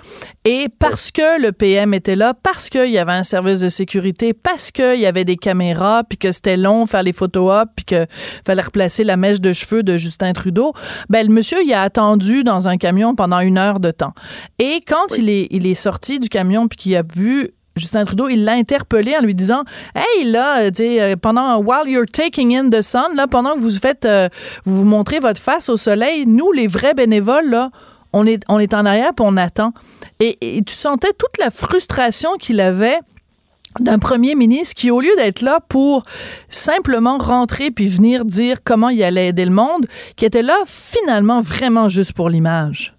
[0.46, 4.34] Et parce que le PM était là, parce qu'il y avait un service de sécurité,
[4.34, 7.86] parce qu'il y avait des caméras, puis que c'était long faire les photos op, puis
[7.86, 8.08] qu'il
[8.46, 10.74] fallait replacer la mèche de cheveux de Justin Trudeau,
[11.10, 14.14] ben le monsieur il a attendu dans un camion pendant une heure de temps.
[14.58, 18.30] Et quand il est il est sorti du camion puis qu'il a vu Justin Trudeau,
[18.30, 22.82] il l'a interpellé en lui disant Hey, là, euh, pendant while you're taking in the
[22.82, 24.30] sun, là, pendant que vous faites, euh,
[24.64, 27.72] vous montrez votre face au soleil, nous, les vrais bénévoles, là,
[28.14, 29.74] on est, on est en arrière puis on attend.
[30.22, 33.00] Et, et tu sentais toute la frustration qu'il avait
[33.82, 36.04] d'un premier ministre qui, au lieu d'être là pour
[36.48, 39.86] simplement rentrer puis venir dire comment il allait aider le monde,
[40.16, 42.94] qui était là finalement vraiment juste pour l'image.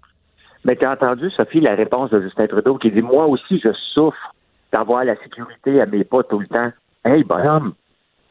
[0.65, 3.69] Mais tu as entendu, Sophie, la réponse de Justin Trudeau qui dit Moi aussi, je
[3.93, 4.35] souffre
[4.71, 6.71] d'avoir la sécurité à mes pas tout le temps.
[7.05, 7.73] Hey, bonhomme,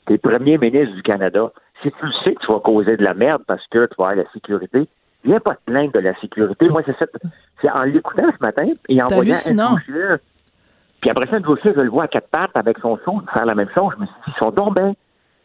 [0.07, 1.51] t'es premier ministre du Canada.
[1.83, 4.17] Si tu sais que tu vas causer de la merde parce que tu vas avoir
[4.17, 4.89] la sécurité,
[5.25, 6.69] viens pas te plaindre de la sécurité.
[6.69, 6.97] Moi, c'est
[7.61, 10.19] c'est en l'écoutant ce matin et en voyant un
[11.01, 13.55] puis après ça, dossier, je le vois à quatre pattes avec son son, faire la
[13.55, 13.93] même chose.
[13.97, 14.95] Je me suis dit, ils sont donc bien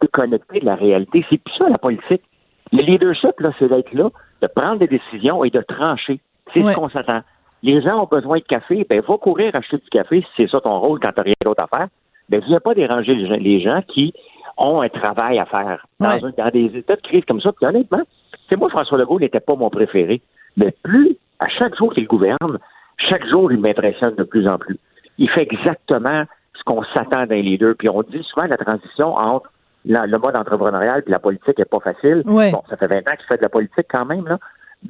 [0.02, 1.26] déconnectés de la réalité.
[1.30, 2.24] C'est plus ça la politique.
[2.72, 4.10] Le leadership, là, c'est d'être là,
[4.42, 6.20] de prendre des décisions et de trancher.
[6.54, 7.22] C'est ce qu'on s'attend.
[7.64, 10.60] Les gens ont besoin de café, ben va courir acheter du café si c'est ça
[10.62, 11.88] ton rôle quand t'as rien d'autre à faire.
[12.30, 14.14] Ben viens pas déranger les gens, qui
[14.58, 17.52] ont un travail à faire dans, des états de crise comme ça.
[17.52, 18.02] Puis honnêtement,
[18.50, 20.22] c'est moi François Legault n'était pas mon préféré,
[20.58, 22.60] mais plus à chaque jour qu'il gouverne,
[22.98, 24.78] chaque jour il m'impressionne de plus en plus
[25.22, 26.24] il fait exactement
[26.56, 27.76] ce qu'on s'attend d'un leader.
[27.78, 29.52] Puis on dit souvent la transition entre
[29.86, 32.24] le mode entrepreneurial et la politique n'est pas facile.
[32.26, 34.38] Bon, ça fait 20 ans qu'il fait de la politique quand même, là.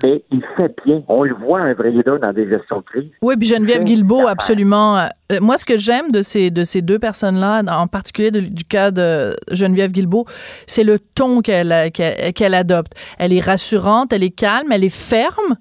[0.04, 1.04] Mais il fait bien.
[1.08, 3.12] On le voit, un vrai leader dans des gestions de crise.
[3.22, 5.00] Oui, puis Geneviève Guilbeault, absolument.
[5.00, 8.92] Euh, moi, ce que j'aime de ces, de ces deux personnes-là, en particulier du cas
[8.92, 10.26] de Geneviève Guilbeault,
[10.66, 12.94] c'est le ton qu'elle qu'elle adopte.
[13.20, 15.58] Elle est rassurante, elle est calme, elle est ferme,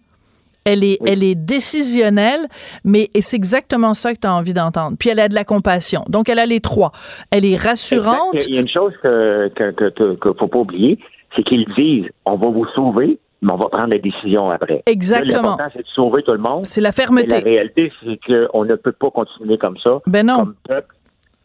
[0.64, 2.46] elle est, elle est décisionnelle,
[2.84, 4.96] mais c'est exactement ça que tu as envie d'entendre.
[4.98, 6.04] Puis elle a de la compassion.
[6.08, 6.92] Donc, elle a les trois.
[7.30, 8.46] Elle est rassurante.
[8.46, 10.98] Il y a une chose que ne que, faut pas oublier,
[11.34, 14.82] c'est qu'ils disent on va vous sauver, mais on va prendre des décisions après.
[14.86, 15.42] Exactement.
[15.42, 16.66] L'important, c'est de sauver tout le monde.
[16.66, 17.28] C'est la fermeté.
[17.28, 20.00] la réalité, c'est qu'on ne peut pas continuer comme ça.
[20.06, 20.38] Ben non.
[20.38, 20.94] Comme peuple.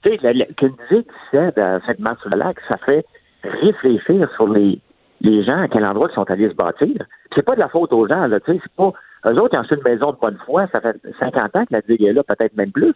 [0.03, 3.05] Tu sais, que disait cette masse sur le lac, ça fait
[3.43, 4.79] réfléchir sur les,
[5.21, 6.95] les gens à quel endroit ils sont allés se bâtir.
[7.34, 8.91] C'est pas de la faute aux gens, là, tu sais, c'est pas
[9.25, 10.67] Eux autres, ils ont acheté une maison de bonne foi.
[10.71, 12.93] Ça fait 50 ans que la digue est là, peut-être même plus.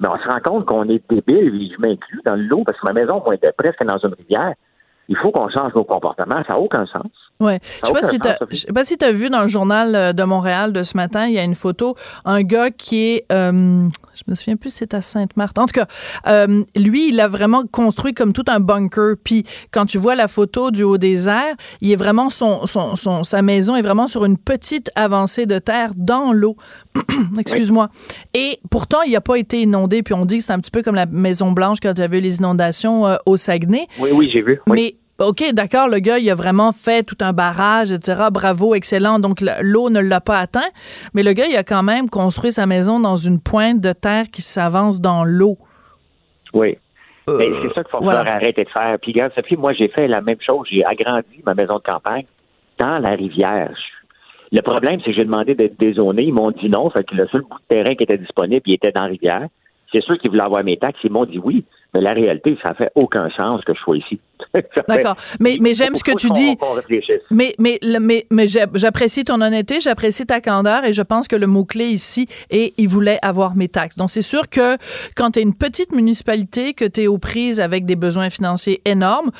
[0.00, 2.92] Mais on se rend compte qu'on est débile, je m'inclus dans l'eau, parce que ma
[2.92, 4.54] maison, moi, était presque dans une rivière
[5.08, 6.42] il faut qu'on change nos comportements.
[6.46, 7.10] Ça n'a aucun sens.
[7.40, 7.58] Ouais.
[7.82, 10.12] Je sais pas si tu sais pas si tu as vu dans le journal euh,
[10.12, 13.88] de Montréal de ce matin, il y a une photo, un gars qui est, euh,
[14.14, 15.58] je me souviens plus, c'est à Sainte-Marthe.
[15.58, 15.86] En tout cas,
[16.28, 19.16] euh, lui, il a vraiment construit comme tout un bunker.
[19.22, 22.94] Puis quand tu vois la photo du haut des airs, il est vraiment son, son,
[22.94, 26.56] son sa maison est vraiment sur une petite avancée de terre dans l'eau.
[27.38, 27.88] Excuse-moi.
[28.32, 30.02] Et pourtant, il n'a pas été inondé.
[30.02, 32.04] Puis on dit que c'est un petit peu comme la Maison Blanche quand il y
[32.04, 33.86] avait les inondations au Saguenay.
[33.98, 34.60] Oui, oui, j'ai vu.
[34.68, 38.24] Mais OK, d'accord, le gars, il a vraiment fait tout un barrage, etc.
[38.32, 39.20] Bravo, excellent.
[39.20, 40.68] Donc, l'eau ne l'a pas atteint.
[41.14, 44.24] Mais le gars, il a quand même construit sa maison dans une pointe de terre
[44.32, 45.56] qui s'avance dans l'eau.
[46.52, 46.76] Oui.
[47.28, 48.20] Euh, Mais c'est ça qu'il faut voilà.
[48.20, 48.98] arrêter de faire.
[49.00, 50.66] Puis, regarde, Sophie, moi, j'ai fait la même chose.
[50.68, 52.26] J'ai agrandi ma maison de campagne
[52.80, 53.72] dans la rivière.
[54.50, 56.24] Le problème, c'est que j'ai demandé d'être dézoné.
[56.24, 56.90] Ils m'ont dit non.
[56.90, 59.46] Fait que le seul bout de terrain qui était disponible, il était dans la rivière.
[59.92, 60.98] C'est ceux qui voulaient avoir mes taxes.
[61.04, 61.64] Ils m'ont dit oui.
[61.94, 64.20] Mais la réalité, ça fait aucun sens que je sois ici.
[64.88, 65.16] D'accord.
[65.40, 66.56] Mais, mais j'aime ce que tu dis.
[67.30, 71.46] Mais, mais, mais, mais j'apprécie ton honnêteté, j'apprécie ta candeur et je pense que le
[71.46, 73.96] mot-clé ici est il voulait avoir mes taxes.
[73.96, 74.76] Donc, c'est sûr que
[75.16, 78.80] quand tu es une petite municipalité, que tu es aux prises avec des besoins financiers
[78.84, 79.30] énormes,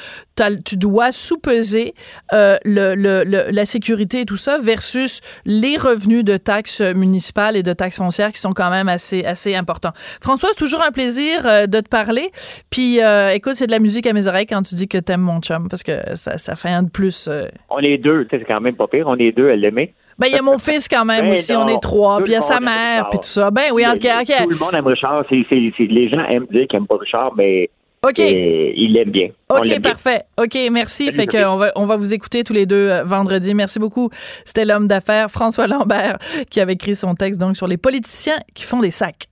[0.65, 1.95] tu dois sous-peser
[2.33, 7.63] euh, le, le, la sécurité et tout ça versus les revenus de taxes municipales et
[7.63, 9.93] de taxes foncières qui sont quand même assez, assez importants.
[10.21, 12.31] François, c'est toujours un plaisir euh, de te parler.
[12.71, 15.21] Puis, euh, écoute, c'est de la musique à mes oreilles quand tu dis que t'aimes
[15.21, 17.29] mon chum, parce que ça, ça fait un de plus.
[17.29, 17.49] Euh.
[17.71, 19.07] On est deux, c'est quand même pas pire.
[19.07, 19.95] On est deux à l'aimer.
[20.19, 22.19] Ben, il y a mon fils quand même ben aussi, on est trois.
[22.19, 23.51] Puis il y a sa mère, puis tout ça.
[23.51, 24.25] Ben oui, en tout cas.
[24.25, 25.25] Tout le monde aime Richard.
[25.31, 27.71] les gens aiment dire qu'ils n'aiment pas Richard, mais
[28.07, 28.19] OK.
[28.19, 29.29] il l'aime bien.
[29.49, 30.25] OK, parfait.
[30.37, 31.11] OK, merci.
[31.13, 33.55] fait qu'on va, on va vous écouter tous les deux euh, vendredi.
[33.55, 34.11] Merci beaucoup.
[34.45, 36.19] C'était l'homme d'affaires François Lambert
[36.51, 39.29] qui avait écrit son texte donc sur les politiciens qui font des sacs.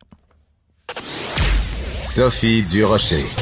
[2.03, 3.41] Sophie Durocher.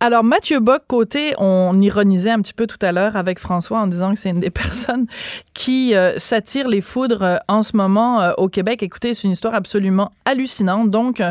[0.00, 3.86] Alors, Mathieu Bock, côté, on ironisait un petit peu tout à l'heure avec François en
[3.86, 5.06] disant que c'est une des personnes
[5.54, 8.82] qui euh, s'attire les foudres euh, en ce moment euh, au Québec.
[8.82, 10.90] Écoutez, c'est une histoire absolument hallucinante.
[10.90, 11.22] Donc,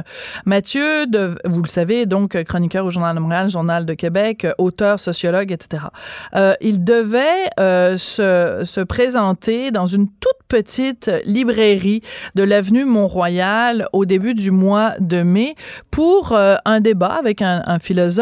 [0.45, 4.99] Mathieu, de, vous le savez, donc chroniqueur au Journal de Montréal, Journal de Québec, auteur,
[4.99, 5.85] sociologue, etc.
[6.61, 12.01] il devait se, se présenter dans une toute petite librairie
[12.35, 15.55] de l'avenue Mont-Royal au début du mois de mai
[15.89, 18.20] pour un débat avec un philosophe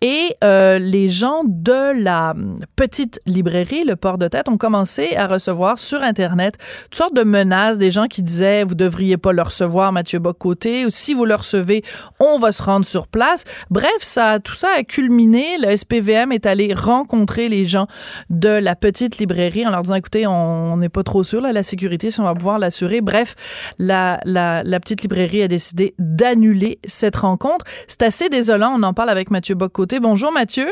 [0.00, 2.34] et euh, les gens de la
[2.76, 7.22] petite librairie, le port de tête, ont commencé à recevoir sur Internet toutes sortes de
[7.22, 11.24] menaces, des gens qui disaient vous devriez pas le recevoir, Mathieu Bocoté, ou si vous
[11.24, 11.82] le recevez,
[12.20, 13.44] on va se rendre sur place.
[13.70, 15.58] Bref, ça, tout ça a culminé.
[15.58, 17.86] Le SPVM est allé rencontrer les gens
[18.30, 21.62] de la petite librairie en leur disant écoutez, on n'est pas trop sûr là, la
[21.62, 23.00] sécurité, si on va pouvoir l'assurer.
[23.00, 23.34] Bref,
[23.78, 27.64] la, la, la petite librairie a décidé d'annuler cette rencontre.
[27.88, 28.74] C'est assez désolant.
[28.76, 30.00] On en parle avec Mathieu Bocoté.
[30.00, 30.66] Bonjour Mathieu.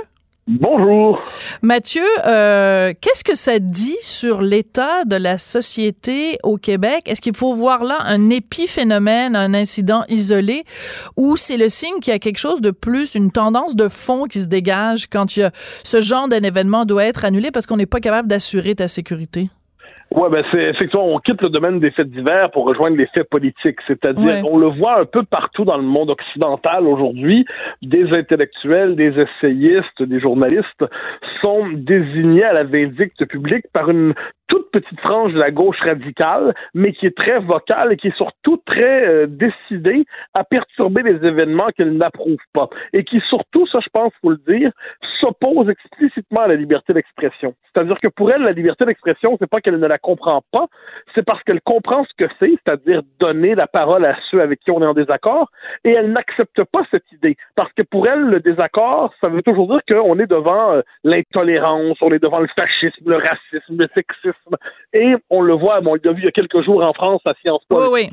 [0.49, 1.23] Bonjour.
[1.62, 7.03] Mathieu, euh, qu'est-ce que ça dit sur l'état de la société au Québec?
[7.07, 10.65] Est-ce qu'il faut voir là un épiphénomène, un incident isolé,
[11.17, 14.25] ou c'est le signe qu'il y a quelque chose de plus, une tendance de fond
[14.25, 15.53] qui se dégage quand il y a
[15.85, 19.49] ce genre d'un événement doit être annulé parce qu'on n'est pas capable d'assurer ta sécurité?
[20.14, 23.29] Oui, ben c'est effectivement, on quitte le domaine des faits divers pour rejoindre les faits
[23.31, 23.79] politiques.
[23.87, 27.46] C'est-à-dire, on le voit un peu partout dans le monde occidental aujourd'hui,
[27.81, 30.85] des intellectuels, des essayistes, des journalistes
[31.40, 34.14] sont désignés à la vindicte publique par une
[34.53, 38.17] toute petite frange de la gauche radicale, mais qui est très vocale et qui est
[38.17, 42.69] surtout très euh, décidée à perturber les événements qu'elle n'approuve pas.
[42.93, 44.71] Et qui surtout, ça je pense, faut le dire,
[45.21, 47.55] s'oppose explicitement à la liberté d'expression.
[47.73, 50.67] C'est-à-dire que pour elle, la liberté d'expression, c'est pas qu'elle ne la comprend pas,
[51.15, 54.71] c'est parce qu'elle comprend ce que c'est, c'est-à-dire donner la parole à ceux avec qui
[54.71, 55.51] on est en désaccord,
[55.85, 57.38] et elle n'accepte pas cette idée.
[57.55, 61.97] Parce que pour elle, le désaccord, ça veut toujours dire qu'on est devant euh, l'intolérance,
[62.03, 64.41] on est devant le fascisme, le racisme, le sexisme,
[64.92, 67.20] et on le voit, bon, on l'a vu il y a quelques jours en France
[67.24, 68.09] à Sciences Po oui,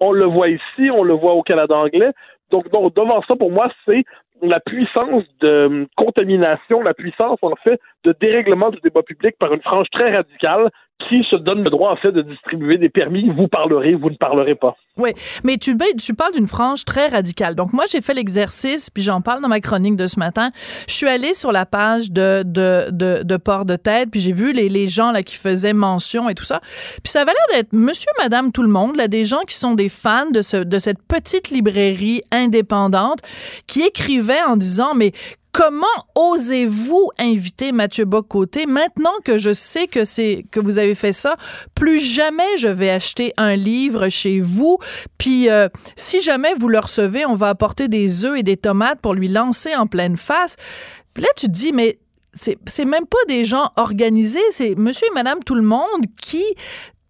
[0.00, 2.12] On le voit ici, on le voit au Canada anglais.
[2.50, 4.04] Donc, donc devant ça, pour moi, c'est
[4.42, 9.62] la puissance de contamination, la puissance, en fait, de dérèglement du débat public par une
[9.62, 10.70] frange très radicale
[11.08, 13.28] qui se donne le droit, en fait, de distribuer des permis.
[13.30, 14.76] Vous parlerez, vous ne parlerez pas.
[14.96, 15.10] Oui,
[15.42, 17.54] mais tu, ben, parles d'une frange très radicale.
[17.56, 20.50] Donc, moi, j'ai fait l'exercice, puis j'en parle dans ma chronique de ce matin.
[20.88, 24.32] Je suis allée sur la page de, de, de, de Port de Tête, puis j'ai
[24.32, 26.60] vu les, les gens là, qui faisaient mention et tout ça.
[27.02, 29.74] Puis ça avait l'air d'être monsieur, madame, tout le monde, là, des gens qui sont
[29.74, 33.18] des fans de, ce, de cette petite librairie indépendante
[33.66, 35.12] qui écrivaient en disant, mais
[35.54, 35.86] Comment
[36.16, 38.66] osez-vous inviter Mathieu Bocoté?
[38.66, 41.36] Maintenant que je sais que c'est que vous avez fait ça
[41.76, 44.78] Plus jamais je vais acheter un livre chez vous.
[45.16, 49.00] Puis euh, si jamais vous le recevez, on va apporter des œufs et des tomates
[49.00, 50.56] pour lui lancer en pleine face.
[51.16, 52.00] Là, tu te dis, mais
[52.32, 56.42] c'est même pas des gens organisés, c'est monsieur et madame tout le monde qui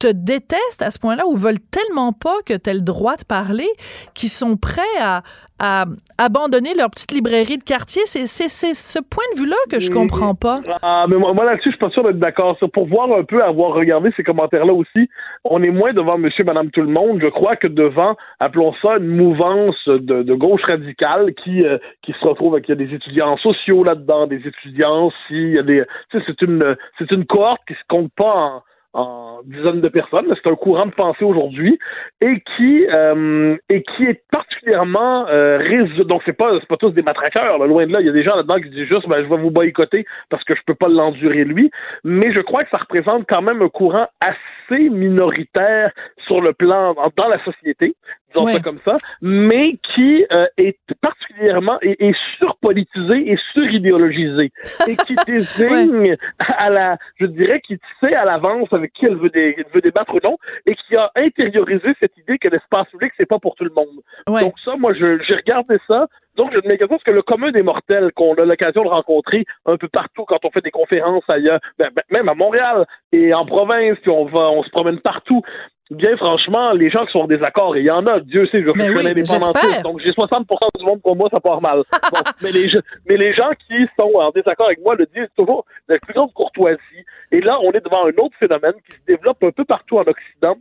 [0.04, 3.24] te détestent à ce point-là ou veulent tellement pas que tu aies le droit de
[3.24, 3.68] parler
[4.12, 5.22] qu'ils sont prêts à,
[5.58, 5.86] à
[6.18, 8.02] abandonner leur petite librairie de quartier?
[8.04, 10.60] C'est ce point de vue-là que je comprends pas.
[10.82, 12.58] Ah, mais moi, là-dessus, je suis pas sûr d'être d'accord.
[12.74, 15.08] Pour voir un peu, avoir regardé ces commentaires-là aussi,
[15.44, 18.98] on est moins devant monsieur, madame, tout le monde, je crois, que devant, appelons ça,
[18.98, 22.94] une mouvance de, gauche radicale qui, euh, qui se retrouve avec, il y a des
[22.94, 27.24] étudiants sociaux là-dedans, des étudiants, s'il y a des, tu sais, c'est une, c'est une
[27.24, 28.62] cohorte qui se compte pas en,
[28.94, 31.78] en dizaines de personnes, c'est un courant de pensée aujourd'hui
[32.20, 35.58] et qui euh, et qui est particulièrement euh,
[36.04, 38.00] donc c'est pas c'est pas tous des matraqueurs loin de là.
[38.00, 40.44] Il y a des gens là-dedans qui disent juste ben je vais vous boycotter parce
[40.44, 41.70] que je peux pas l'endurer lui.
[42.04, 45.92] Mais je crois que ça représente quand même un courant assez minoritaire
[46.26, 47.94] sur le plan dans la société
[48.34, 54.52] disons ça comme ça, mais qui euh, est particulièrement et, et surpolitisé et suridéologisé
[54.88, 59.30] et qui désigne à la, je dirais, qui sait à l'avance avec qui elle veut,
[59.72, 63.38] veut débattre ou non et qui a intériorisé cette idée que l'espace public c'est pas
[63.38, 64.00] pour tout le monde.
[64.26, 66.06] Donc ça, moi, j'ai regardé ça.
[66.36, 69.76] Donc, je me question que le commun des mortels qu'on a l'occasion de rencontrer un
[69.76, 73.46] peu partout quand on fait des conférences ailleurs, ben, ben, même à Montréal et en
[73.46, 75.42] province, puis on va, on se promène partout
[75.90, 78.62] bien franchement, les gens qui sont en désaccord, et il y en a, Dieu sait,
[78.62, 80.46] je suis un indépendantiste, donc j'ai 60
[80.78, 81.82] du monde pour moi, ça part mal.
[82.42, 82.70] mais, les,
[83.06, 86.32] mais les gens qui sont en désaccord avec moi le disent toujours avec plus grande
[86.32, 87.04] courtoisie.
[87.32, 90.02] Et là, on est devant un autre phénomène qui se développe un peu partout en
[90.02, 90.56] Occident,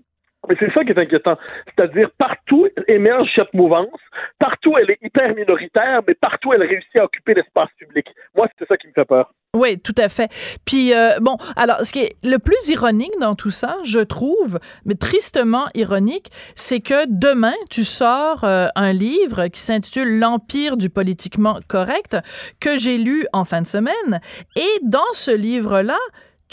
[0.47, 1.37] mais c'est ça qui est inquiétant.
[1.65, 3.99] C'est-à-dire, partout émerge cette mouvance,
[4.39, 8.07] partout elle est hyper minoritaire, mais partout elle réussit à occuper l'espace public.
[8.35, 9.31] Moi, c'est ça qui me fait peur.
[9.55, 10.31] Oui, tout à fait.
[10.65, 14.59] Puis, euh, bon, alors, ce qui est le plus ironique dans tout ça, je trouve,
[14.83, 20.89] mais tristement ironique, c'est que demain, tu sors euh, un livre qui s'intitule L'Empire du
[20.89, 22.17] politiquement correct,
[22.59, 24.21] que j'ai lu en fin de semaine.
[24.55, 25.99] Et dans ce livre-là,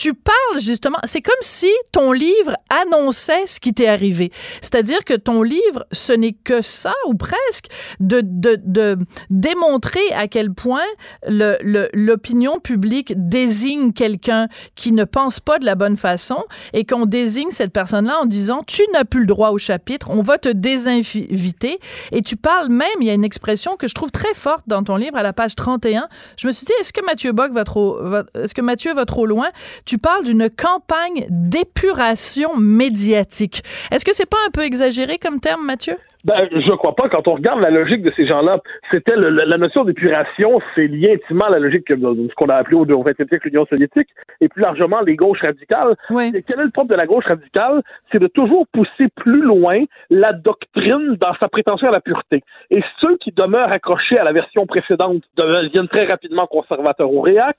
[0.00, 4.30] tu parles justement, c'est comme si ton livre annonçait ce qui t'est arrivé.
[4.62, 7.66] C'est-à-dire que ton livre, ce n'est que ça, ou presque,
[8.00, 8.96] de, de, de
[9.28, 10.86] démontrer à quel point
[11.26, 17.04] l'opinion le, publique désigne quelqu'un qui ne pense pas de la bonne façon et qu'on
[17.04, 20.48] désigne cette personne-là en disant, tu n'as plus le droit au chapitre, on va te
[20.48, 21.78] désinviter.
[22.12, 24.82] Et tu parles même, il y a une expression que je trouve très forte dans
[24.82, 26.08] ton livre à la page 31.
[26.38, 27.98] Je me suis dit, est-ce que Mathieu Bock va trop,
[28.34, 29.50] est-ce que Mathieu va trop loin?
[29.90, 33.62] Tu parles d'une campagne d'épuration médiatique.
[33.90, 35.94] Est-ce que c'est pas un peu exagéré comme terme, Mathieu?
[36.22, 37.08] Ben, je crois pas.
[37.08, 38.52] Quand on regarde la logique de ces gens-là,
[38.90, 42.76] c'était la notion d'épuration, c'est lié intimement à la logique de ce qu'on a appelé
[42.76, 44.08] au XXe siècle l'Union soviétique,
[44.40, 45.96] et plus largement les gauches radicales.
[46.34, 47.82] Et quel est le problème de la gauche radicale?
[48.12, 52.42] C'est de toujours pousser plus loin la doctrine dans sa prétention à la pureté.
[52.70, 57.56] Et ceux qui demeurent accrochés à la version précédente deviennent très rapidement conservateurs ou réac.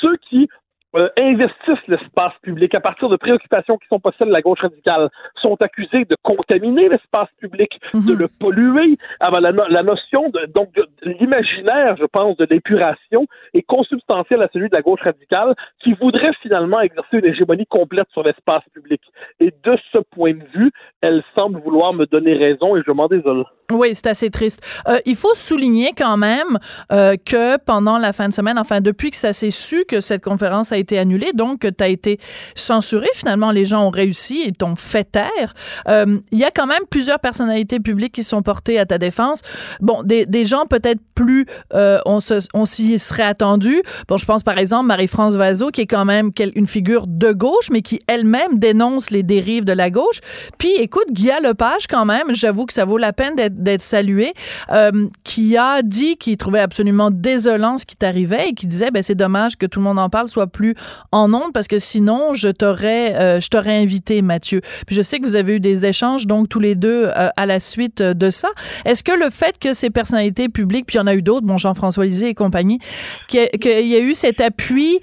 [0.00, 0.48] Ceux qui
[0.96, 4.60] euh, investissent l'espace public à partir de préoccupations qui sont pas celles de la gauche
[4.60, 8.18] radicale, sont accusés de contaminer l'espace public, de mhm.
[8.18, 8.96] le polluer.
[9.20, 14.48] Ah ben, la, notion de, donc de, l'imaginaire, je pense, de l'épuration est consubstantielle à
[14.52, 19.00] celui de la gauche radicale qui voudrait finalement exercer une hégémonie complète sur l'espace public.
[19.40, 20.70] Et de ce point de vue,
[21.00, 23.44] elle semble vouloir me donner raison et je m'en désole.
[23.70, 24.62] Oui, c'est assez triste.
[24.88, 26.58] Euh, il faut souligner quand même
[26.90, 30.24] euh, que pendant la fin de semaine, enfin depuis que ça s'est su que cette
[30.24, 32.18] conférence a été annulée, donc que tu as été
[32.54, 35.52] censuré, finalement les gens ont réussi et t'ont fait taire.
[35.86, 39.42] Euh, il y a quand même plusieurs personnalités publiques qui sont portées à ta défense.
[39.80, 42.20] Bon, des, des gens peut-être plus, euh, on,
[42.54, 43.82] on s'y serait attendu.
[44.08, 47.68] Bon, je pense par exemple Marie-France Vazot, qui est quand même une figure de gauche,
[47.70, 50.20] mais qui elle-même dénonce les dérives de la gauche.
[50.56, 54.32] Puis écoute, Guy Lepage quand même, j'avoue que ça vaut la peine d'être d'être salué,
[54.70, 59.02] euh, qui a dit qu'il trouvait absolument désolant ce qui t'arrivait et qui disait ben
[59.02, 60.74] c'est dommage que tout le monde en parle soit plus
[61.12, 64.60] en ondes parce que sinon je t'aurais euh, je t'aurais invité Mathieu.
[64.86, 67.46] Puis je sais que vous avez eu des échanges donc tous les deux euh, à
[67.46, 68.48] la suite de ça.
[68.84, 71.46] Est-ce que le fait que ces personnalités publiques puis il y en a eu d'autres,
[71.46, 72.78] bon Jean-François Lisée et compagnie,
[73.28, 75.00] qu'il y, a eu cet appui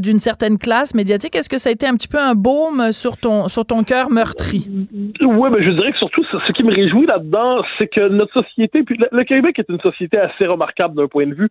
[0.00, 3.16] d'une certaine classe médiatique, est-ce que ça a été un petit peu un baume sur
[3.16, 4.68] ton sur ton cœur meurtri?
[5.20, 8.82] Oui, mais je dirais que surtout ce qui me réjouit là-dedans, c'est que notre société,
[8.82, 11.48] puis le Québec est une société assez remarquable d'un point de vue,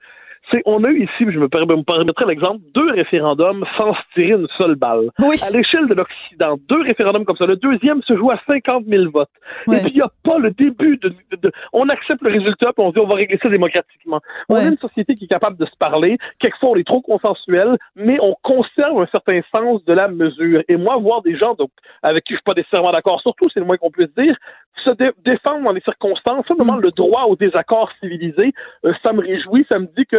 [0.51, 4.47] c'est on a eu ici, je me, permettrai l'exemple, deux référendums sans se tirer une
[4.57, 5.09] seule balle.
[5.41, 7.45] À l'échelle de l'Occident, deux référendums comme ça.
[7.45, 9.29] Le deuxième se joue à 50 000 votes.
[9.71, 12.91] Et puis, il n'y a pas le début de, On accepte le résultat, puis on
[12.91, 14.21] dit on va régler ça démocratiquement.
[14.49, 16.17] On est une société qui est capable de se parler.
[16.39, 20.61] Quelquefois, on est trop consensuel, mais on conserve un certain sens de la mesure.
[20.67, 21.71] Et moi, voir des gens donc,
[22.03, 24.35] avec qui je suis pas nécessairement d'accord, surtout, c'est le moins qu'on puisse dire,
[24.83, 24.91] se
[25.23, 26.81] défendre dans les circonstances, simplement mm.
[26.81, 28.53] le droit au désaccord civilisé,
[28.85, 30.17] euh, ça me réjouit, ça me dit que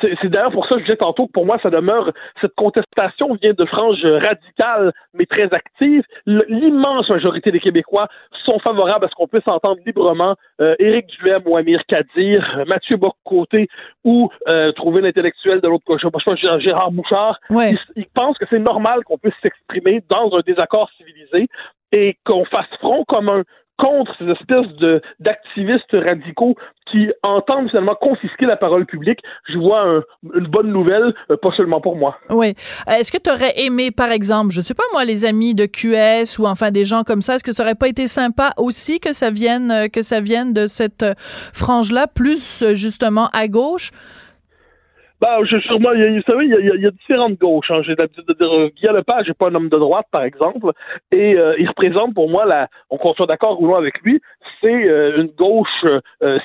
[0.00, 3.34] c'est d'ailleurs pour ça que je disais tantôt que pour moi, ça demeure, cette contestation
[3.40, 6.02] vient de franges radicales, mais très actives.
[6.26, 8.08] L'immense majorité des Québécois
[8.44, 12.96] sont favorables à ce qu'on puisse entendre librement euh, Éric Duhem ou Amir Kadir, Mathieu
[12.96, 13.68] Bocoté
[14.04, 16.06] ou euh, trouver l'intellectuel de l'autre côté,
[16.60, 17.38] Gérard Bouchard.
[17.50, 21.48] Ils, pensent que c'est normal qu'on puisse s'exprimer dans un désaccord civilisé
[21.92, 23.42] et qu'on fasse front commun
[23.78, 26.56] contre ces espèces de d'activistes radicaux
[26.90, 30.02] qui entendent finalement confisquer la parole publique, je vois
[30.34, 32.18] une bonne nouvelle, euh, pas seulement pour moi.
[32.30, 32.54] Oui.
[32.86, 36.38] Est-ce que tu aurais aimé, par exemple, je sais pas moi, les amis de QS
[36.38, 39.12] ou enfin des gens comme ça, est-ce que ça aurait pas été sympa aussi que
[39.12, 41.14] ça vienne euh, que ça vienne de cette euh,
[41.52, 43.90] frange-là, plus justement à gauche?
[45.20, 47.38] Ben, je, sûrement, il y a, vous savez, il y a, il y a différentes
[47.38, 47.70] gauches.
[47.70, 47.82] Hein.
[47.82, 50.70] J'ai l'habitude de dire, euh, Guy Lepage n'est pas un homme de droite, par exemple,
[51.10, 54.20] et euh, il représente pour moi, la, on soit d'accord ou non avec lui,
[54.60, 55.84] c'est euh, une gauche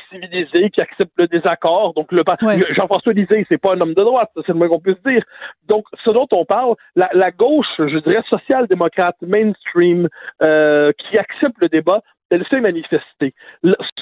[0.09, 1.93] civilisée qui accepte le désaccord.
[1.93, 2.23] Donc, le
[2.71, 5.23] Jean-François Lisée, c'est pas un homme de droite, c'est le moins qu'on puisse dire.
[5.67, 10.07] Donc, ce dont on parle, la, la gauche, je dirais, social-démocrate, mainstream,
[10.39, 12.01] qui accepte le débat,
[12.33, 13.33] elle s'est manifester.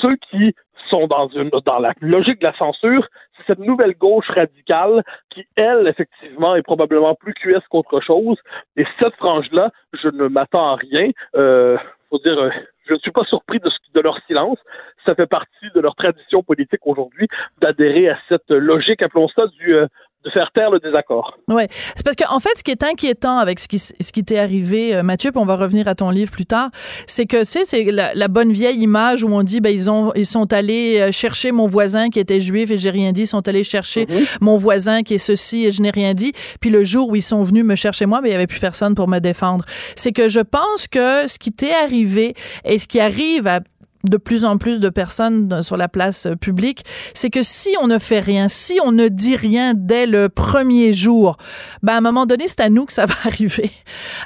[0.01, 0.55] ceux qui
[0.91, 6.55] sont dans, la logique de la censure, c'est cette nouvelle gauche radicale qui, elle, effectivement,
[6.55, 8.37] est probablement plus QS qu'autre chose.
[8.77, 11.09] Et cette frange-là, je ne m'attends à rien.
[11.35, 11.77] Euh,
[12.09, 12.49] faut dire, euh,
[12.87, 14.59] je ne suis pas surpris de, de leur silence.
[15.05, 17.27] Ça fait partie de leur tradition politique aujourd'hui
[17.61, 19.87] d'adhérer à cette logique, appelons ça, du, euh,
[20.23, 21.37] de faire taire le désaccord.
[21.47, 21.63] Oui,
[21.95, 24.37] c'est parce qu'en en fait, ce qui est inquiétant avec ce qui, ce qui t'est
[24.37, 26.69] arrivé, euh, Mathieu, puis on va revenir à ton livre plus tard,
[27.07, 30.25] c'est que c'est c'est la, bonne vieille image où on dit ben ils ont ils
[30.25, 33.47] sont allés euh, chercher mon voisin qui était juif et j'ai rien dit, ils sont
[33.47, 34.25] allés chercher mhm.
[34.41, 37.21] mon voisin qui est ceci et je n'ai rien dit, puis le jour où ils
[37.21, 39.65] sont venus me chercher moi, ben il y avait plus personne pour me défendre.
[39.95, 43.61] C'est que je pense que ce qui t'est arrivé et ce qui arrive à
[44.09, 46.83] de plus en plus de personnes sur la place euh, publique,
[47.13, 50.93] c'est que si on ne fait rien, si on ne dit rien dès le premier
[50.93, 51.37] jour,
[51.83, 53.69] ben à un moment donné, c'est à nous que ça va arriver.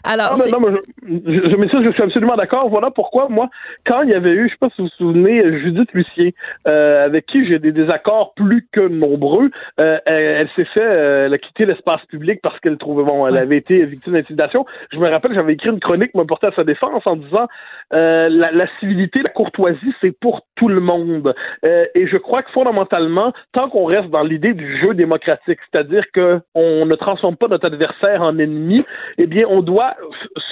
[0.03, 0.59] Alors, non,
[1.03, 2.69] je, je, je suis absolument d'accord.
[2.69, 3.49] Voilà pourquoi, moi,
[3.85, 6.35] quand il y avait eu, je sais pas si vous vous souvenez, Judith Lucier,
[6.67, 9.49] euh, avec qui j'ai des désaccords plus que nombreux,
[9.79, 13.57] euh, elle, s'est fait, elle a quitté l'espace public parce qu'elle trouvait, bon, elle avait
[13.57, 14.65] été victime d'intimidation.
[14.91, 17.47] Je me rappelle, j'avais écrit une chronique, me portait à sa défense en disant
[17.91, 19.64] la, la civilité, la courtoisie,
[20.01, 21.33] c'est pour tout le monde.
[21.65, 26.03] Euh, et je crois que fondamentalement, tant qu'on reste dans l'idée du jeu démocratique, c'est-à-dire
[26.13, 28.83] qu'on ne transforme pas notre adversaire en ennemi,
[29.17, 29.95] eh bien, on doit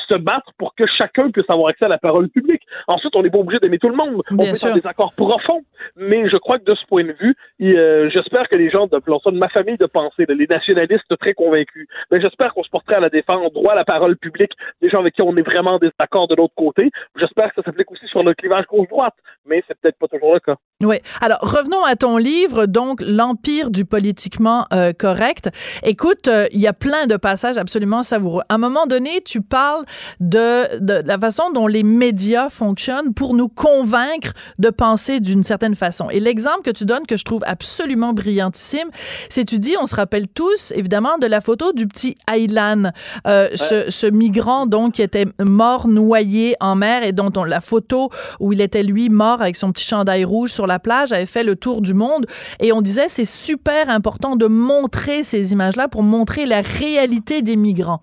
[0.08, 2.62] se battre pour que chacun puisse avoir accès à la parole publique.
[2.88, 4.22] Ensuite, on n'est pas obligé d'aimer tout le monde.
[4.32, 5.64] on peut avoir des accords profonds.
[5.96, 9.00] Mais je crois que de ce point de vue, euh, j'espère que les gens de,
[9.24, 12.96] ça de ma famille de pensée, les nationalistes très convaincus, mais j'espère qu'on se porterait
[12.96, 14.52] à la défense, droit à la parole publique,
[14.82, 16.90] des gens avec qui on est vraiment des accords de l'autre côté.
[17.18, 19.03] J'espère que ça s'applique aussi sur le clivage gauche-droite
[19.46, 20.58] mais c'est peut-être pas toujours le cas.
[20.86, 20.98] Oui.
[21.22, 25.50] Alors, revenons à ton livre, donc, L'Empire du politiquement euh, correct.
[25.84, 28.44] Écoute, euh, il y a plein de passages absolument savoureux.
[28.50, 29.86] À un moment donné, tu parles
[30.20, 35.76] de, de la façon dont les médias fonctionnent pour nous convaincre de penser d'une certaine
[35.76, 36.10] façon.
[36.10, 38.90] Et l'exemple que tu donnes, que je trouve absolument brillantissime,
[39.30, 42.92] c'est tu dis, on se rappelle tous, évidemment, de la photo du petit Aylan,
[43.28, 47.62] euh, ce, ce, migrant, donc, qui était mort noyé en mer et dont on, la
[47.62, 48.10] photo
[48.40, 51.44] où il était, lui, mort avec son petit chandail rouge sur la plage, avait fait
[51.44, 52.26] le tour du monde.
[52.60, 57.56] Et on disait, c'est super important de montrer ces images-là pour montrer la réalité des
[57.56, 58.02] migrants.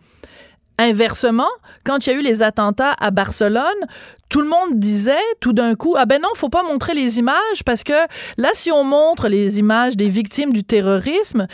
[0.78, 1.50] Inversement,
[1.84, 3.64] quand il y a eu les attentats à Barcelone,
[4.30, 7.64] tout le monde disait tout d'un coup ah ben non, faut pas montrer les images
[7.66, 7.92] parce que
[8.38, 11.46] là si on montre les images des victimes du terrorisme,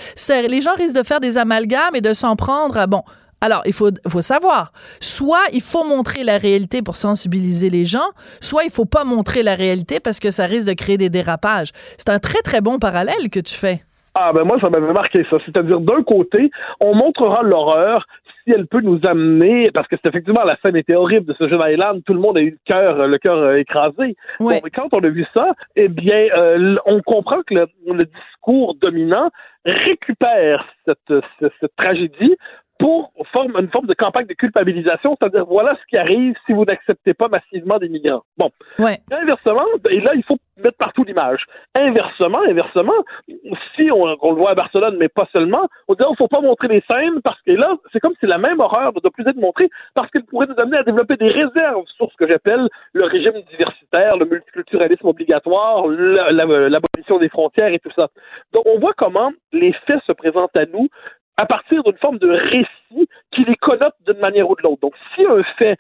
[0.49, 3.03] les gens risquent de faire des amalgames et de s'en prendre à bon
[3.43, 8.09] alors, il faut, faut savoir, soit il faut montrer la réalité pour sensibiliser les gens,
[8.41, 11.71] soit il faut pas montrer la réalité parce que ça risque de créer des dérapages.
[11.99, 13.83] C'est un très, très bon parallèle que tu fais.
[14.15, 15.37] Ah ben moi, ça m'avait marqué ça.
[15.45, 18.07] C'est-à-dire, d'un côté, on montrera l'horreur
[18.45, 21.49] si elle peut nous amener, parce que c'est effectivement la scène était horrible de ce
[21.49, 24.17] jeune Island, tout le monde a eu le cœur, le cœur euh, écrasé.
[24.39, 27.67] Bon, mais quand on a vu ça, eh bien, euh, on comprend que le,
[28.05, 29.31] discours dominant
[29.65, 32.37] récupère cette, cette tragédie
[32.79, 36.65] pour forme, une forme de campagne de culpabilisation, c'est-à-dire voilà ce qui arrive si vous
[36.65, 38.23] n'acceptez pas massivement des migrants.
[38.37, 38.51] Bon.
[38.79, 38.99] Ouais.
[39.11, 41.45] inversement, et là, il faut mettre partout l'image.
[41.75, 42.95] Inversement, inversement,
[43.75, 46.41] si on, le voit à Barcelone, mais pas seulement, on dit, il oh, faut pas
[46.41, 49.27] montrer les scènes parce que là, c'est comme si la même horreur ne doit plus
[49.27, 52.69] être montrée parce qu'elle pourrait nous amener à développer des réserves sur ce que j'appelle
[52.93, 58.09] le régime diversitaire, le multiculturalisme obligatoire, l'abolition des frontières et tout ça.
[58.53, 60.89] Donc, on voit comment les faits se présentent à nous
[61.37, 64.81] à partir d'une forme de récit qui les connote d'une manière ou de l'autre.
[64.81, 65.77] Donc, si un fait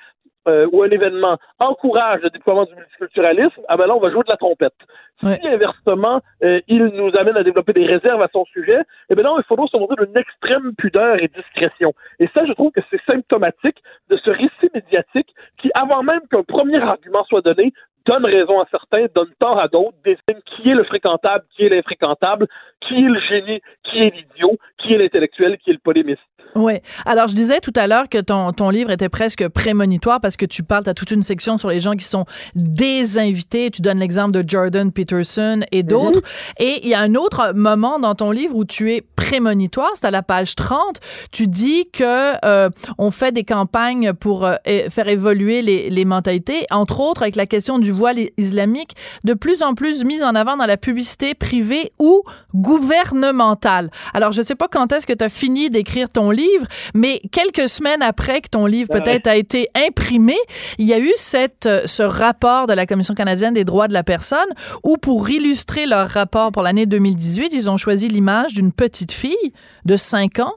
[0.48, 4.22] euh, ou un événement encourage le déploiement du multiculturalisme, ah ben là, on va jouer
[4.22, 4.74] de la trompette.
[5.20, 9.24] Si inversement, euh, il nous amène à développer des réserves à son sujet, eh bien
[9.24, 11.94] non, il faudra se montrer d'une extrême pudeur et discrétion.
[12.18, 16.42] Et ça, je trouve que c'est symptomatique de ce récit médiatique qui, avant même qu'un
[16.42, 17.72] premier argument soit donné,
[18.06, 21.68] donne raison à certains, donne tort à d'autres, désigne qui est le fréquentable, qui est
[21.68, 22.46] l'infréquentable,
[22.80, 26.22] qui est le génie, qui est l'idiot, qui est l'intellectuel, qui est le polémiste.
[26.54, 26.74] Oui.
[27.04, 30.46] Alors, je disais tout à l'heure que ton, ton livre était presque prémonitoire parce que
[30.46, 33.70] tu parles, tu as toute une section sur les gens qui sont désinvités.
[33.70, 35.88] Tu donnes l'exemple de Jordan Peterson et mhm.
[35.88, 36.20] d'autres.
[36.58, 40.06] Et il y a un autre moment dans ton livre où tu es prémonitoire, c'est
[40.06, 41.00] à la page 30.
[41.32, 44.54] Tu dis que euh, on fait des campagnes pour euh,
[44.90, 48.92] faire évoluer les, les mentalités, entre autres avec la question du voile islamique,
[49.24, 52.22] de plus en plus mise en avant dans la publicité privée ou
[52.54, 53.90] gouvernementale.
[54.14, 57.68] Alors, je sais pas quand est-ce que tu as fini d'écrire ton livre, mais quelques
[57.68, 60.36] semaines après que ton livre peut-être a été imprimé,
[60.78, 63.92] il y a eu cette, euh, ce rapport de la Commission canadienne des droits de
[63.92, 64.48] la personne
[64.84, 69.52] où, pour illustrer leur rapport pour l'année 2018, ils ont choisi l'image d'une petite fille
[69.84, 70.54] de 5 ans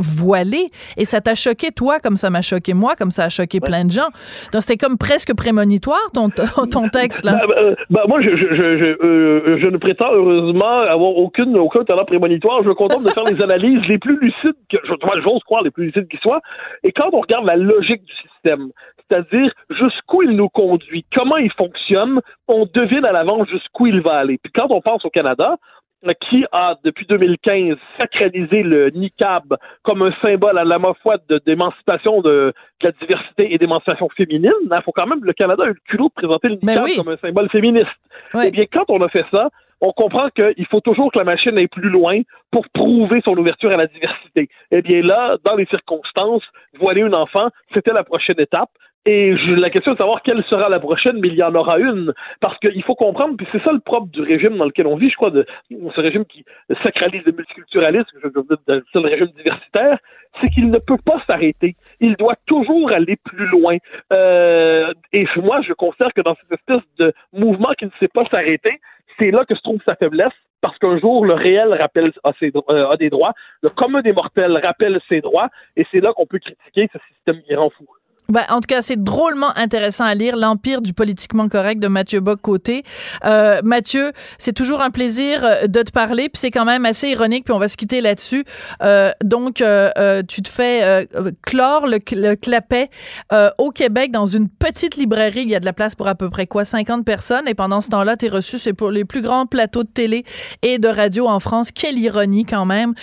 [0.00, 0.70] voilée.
[0.96, 3.84] Et ça t'a choqué, toi, comme ça m'a choqué moi, comme ça a choqué plein
[3.84, 4.08] de gens.
[4.52, 6.30] Donc, c'était comme presque prémonitoire, ton,
[6.70, 7.40] ton texte, là.
[7.90, 12.62] Bah, moi, je, je, je, euh, je, ne prétends heureusement avoir aucune, aucun talent prémonitoire.
[12.62, 15.86] Je me contente de faire les analyses les plus lucides, que j'ose croire, les plus
[15.86, 16.40] lucides qui soient.
[16.82, 18.70] Et quand on regarde la logique du système,
[19.10, 24.18] c'est-à-dire jusqu'où il nous conduit, comment il fonctionne, on devine à l'avance jusqu'où il va
[24.18, 24.38] aller.
[24.38, 25.56] Puis quand on pense au Canada,
[26.28, 32.30] qui a, depuis 2015, sacralisé le niqab comme un symbole à la fois d'émancipation de,
[32.80, 35.74] de, la diversité et d'émancipation féminine, il hein, faut quand même, le Canada a eu
[35.74, 37.90] le culot de présenter le niqab comme un symbole féministe.
[38.42, 39.50] Eh bien, quand on a fait ça,
[39.80, 43.70] on comprend qu'il faut toujours que la machine aille plus loin pour prouver son ouverture
[43.70, 44.48] à la diversité.
[44.70, 46.44] Eh bien là, dans les circonstances,
[46.78, 48.70] voiler un enfant, c'était la prochaine étape.
[49.06, 51.78] Et la question est de savoir quelle sera la prochaine, mais il y en aura
[51.78, 52.12] une.
[52.40, 55.08] Parce qu'il faut comprendre, puis c'est ça le propre du régime dans lequel on vit,
[55.08, 56.44] je crois, de ce régime qui
[56.82, 59.98] sacralise le multiculturalisme, le seul régime diversitaire,
[60.40, 61.76] c'est qu'il ne peut pas s'arrêter.
[62.00, 63.78] Il doit toujours aller plus loin.
[64.12, 68.26] Euh, et moi, je considère que dans cette espèce de mouvement qui ne sait pas
[68.26, 68.80] s'arrêter,
[69.18, 72.52] c'est là que se trouve sa faiblesse, parce qu'un jour, le réel rappelle a, ses,
[72.54, 73.32] euh, a des droits,
[73.62, 77.42] le commun des mortels rappelle ses droits, et c'est là qu'on peut critiquer ce système
[77.42, 77.86] qui rend fou.
[78.30, 82.20] Ben, en tout cas, c'est drôlement intéressant à lire L'Empire du politiquement correct de Mathieu
[82.20, 82.84] Bock-Côté.
[83.24, 87.08] Euh, Mathieu, c'est toujours un plaisir euh, de te parler, puis c'est quand même assez
[87.08, 88.44] ironique, puis on va se quitter là-dessus.
[88.82, 91.06] Euh, donc, euh, tu te fais
[91.42, 92.88] clore le, le clapet
[93.58, 95.42] au Québec dans une petite librairie.
[95.42, 97.80] Il y a de la place pour à peu près quoi 50 personnes, et pendant
[97.80, 100.24] ce temps-là, tu es reçu, c'est pour les plus grands plateaux de télé
[100.62, 101.72] et de radio en France.
[101.72, 102.94] Quelle ironie quand même.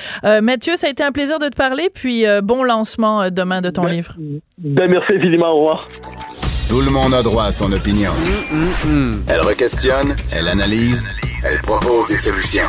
[0.41, 3.83] Mathieu, ça a été un plaisir de te parler, puis bon lancement demain de ton
[3.83, 4.15] ben, livre.
[4.57, 5.89] Ben, merci évidemment, au revoir.
[6.69, 8.11] Tout le monde a droit à son opinion.
[9.27, 11.07] Elle requestionne, elle analyse,
[11.43, 12.67] elle propose des solutions.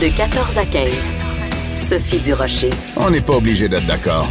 [0.00, 0.92] De 14 à 15.
[1.74, 2.70] Sophie Durocher.
[2.96, 4.28] On n'est pas obligé d'être d'accord.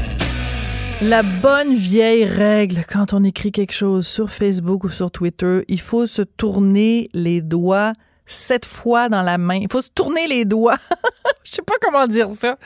[1.02, 5.80] La bonne vieille règle quand on écrit quelque chose sur Facebook ou sur Twitter, il
[5.80, 7.94] faut se tourner les doigts
[8.26, 9.56] sept fois dans la main.
[9.62, 10.78] Il faut se tourner les doigts.
[11.44, 12.58] Je sais pas comment dire ça.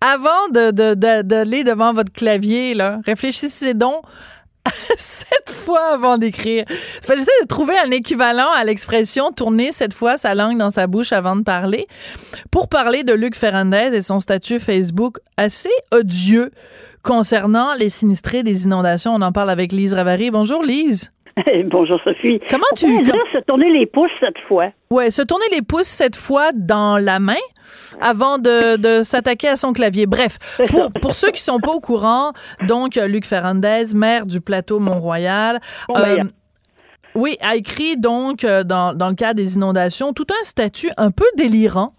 [0.00, 0.70] Avant de,
[1.22, 4.02] d'aller devant votre clavier, là, réfléchissez donc
[4.96, 6.64] sept fois avant d'écrire.
[6.68, 11.12] J'essaie de trouver un équivalent à l'expression tourner cette fois sa langue dans sa bouche
[11.12, 11.86] avant de parler
[12.50, 16.50] pour parler de Luc Ferrandez et son statut Facebook assez odieux
[17.02, 19.14] concernant les sinistrés des inondations.
[19.14, 20.30] On en parle avec Lise Ravary.
[20.30, 21.12] Bonjour Lise.
[21.66, 22.40] Bonjour Sophie.
[22.50, 22.86] Comment tu...
[22.86, 24.70] se tourner les pouces cette fois.
[24.90, 27.34] Ouais, se tourner les pouces cette fois dans la main
[28.00, 30.06] avant de, s'attaquer à son clavier.
[30.06, 30.38] Bref,
[30.68, 32.32] pour, pour ceux qui sont pas au courant,
[32.66, 36.24] donc Luc Ferrandez, maire du plateau Mont-Royal, ben, euh,
[37.14, 41.10] oui, a écrit donc euh, dans, dans le cas des inondations tout un statut un
[41.10, 41.92] peu délirant.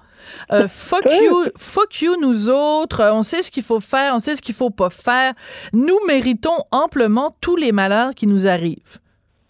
[0.52, 3.10] Euh, fuck you, fuck you, nous autres.
[3.12, 5.34] On sait ce qu'il faut faire, on sait ce qu'il faut pas faire.
[5.74, 9.00] Nous méritons amplement tous les malheurs qui nous arrivent.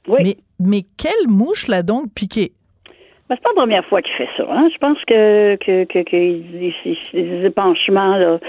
[0.07, 0.20] Oui.
[0.24, 2.53] Mais, mais quelle mouche l'a donc piqué?
[3.30, 4.43] Ben, c'est pas la première fois qu'il fait ça.
[4.49, 4.69] Hein.
[4.73, 8.39] Je pense que que, que, que des épanchements là,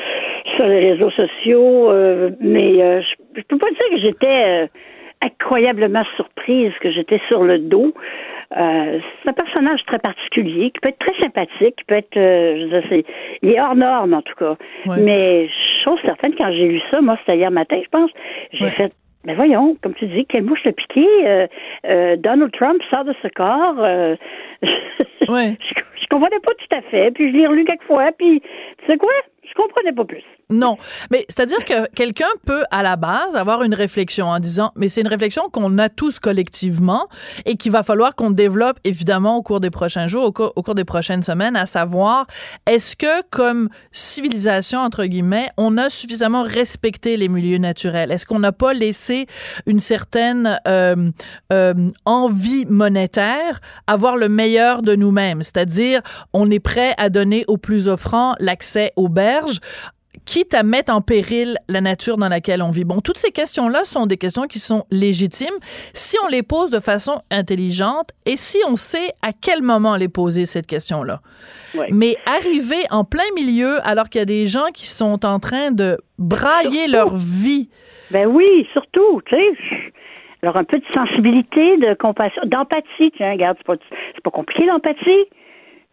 [0.56, 4.66] sur les réseaux sociaux, euh, mais euh, je, peux pas dire que j'étais euh,
[5.20, 7.92] incroyablement surprise, que j'étais sur le dos.
[8.56, 12.68] Euh, c'est un personnage très particulier, qui peut être très sympathique, qui peut être, euh,
[12.70, 13.04] je sais,
[13.42, 14.56] il est hors norme en tout cas.
[14.98, 15.48] Mais
[15.84, 18.10] chose certaine, quand j'ai lu ça, moi c'était hier matin, je pense,
[18.52, 18.92] j'ai fait,
[19.24, 21.06] mais voyons, comme tu dis, quelle mouche le piqué,
[21.86, 23.76] euh, Donald Trump sort de ce corps.
[25.28, 25.56] ouais.
[25.60, 28.86] je, je, comprenais pas tout à fait, puis je l'ai relu quelques fois, puis tu
[28.86, 29.12] sais quoi,
[29.50, 30.22] je comprenais pas plus.
[30.50, 30.76] Non,
[31.10, 35.00] mais c'est-à-dire que quelqu'un peut à la base avoir une réflexion en disant, mais c'est
[35.00, 37.08] une réflexion qu'on a tous collectivement
[37.46, 40.84] et qu'il va falloir qu'on développe évidemment au cours des prochains jours, au cours, des
[40.84, 42.26] prochaines semaines, à savoir,
[42.66, 48.12] est-ce que comme civilisation, entre guillemets, on a suffisamment respecté les milieux naturels?
[48.12, 49.26] Est-ce qu'on n'a pas laissé
[49.66, 51.10] une certaine euh,
[51.52, 51.74] euh,
[52.04, 55.42] envie monétaire avoir le meilleur de nous-mêmes?
[55.42, 59.39] C'est-à-dire, on est prêt à donner aux plus offrants l'accès aux berges
[60.26, 62.84] quitte à mettre en péril la nature dans laquelle on vit.
[62.84, 65.54] Bon, toutes ces questions-là sont des questions qui sont légitimes
[65.94, 70.08] si on les pose de façon intelligente et si on sait à quel moment les
[70.08, 71.20] poser, cette question-là.
[71.90, 75.70] Mais arriver en plein milieu alors qu'il y a des gens qui sont en train
[75.70, 76.92] de brailler Surtout.
[76.92, 77.70] leur vie.
[78.10, 79.92] Ben oui, surtout, tu sais.
[80.42, 83.12] Alors, un peu de sensibilité, de compassion, d'empathie.
[83.16, 83.76] Tiens, regarde, c'est pas,
[84.14, 85.26] c'est pas compliqué, l'empathie.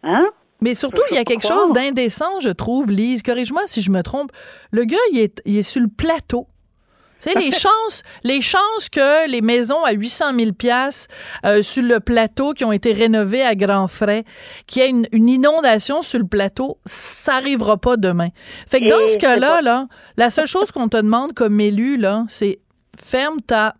[0.02, 0.26] Hein?
[0.60, 3.22] Mais surtout, il y a quelque chose d'indécent, je trouve, Lise.
[3.22, 4.32] Corrige-moi si je me trompe.
[4.70, 6.48] Le gars, il est, il est sur le plateau.
[7.20, 11.08] Tu sais, les chances, les chances que les maisons à 800 000 pièces
[11.62, 14.24] sur le plateau qui ont été rénovées à grands frais,
[14.66, 18.28] qu'il y ait une, une inondation sur le plateau, ça arrivera pas demain.
[18.68, 19.86] Fait que dans Et ce cas-là, là,
[20.16, 22.60] la seule chose qu'on te demande comme élu, là, c'est
[23.00, 23.74] ferme ta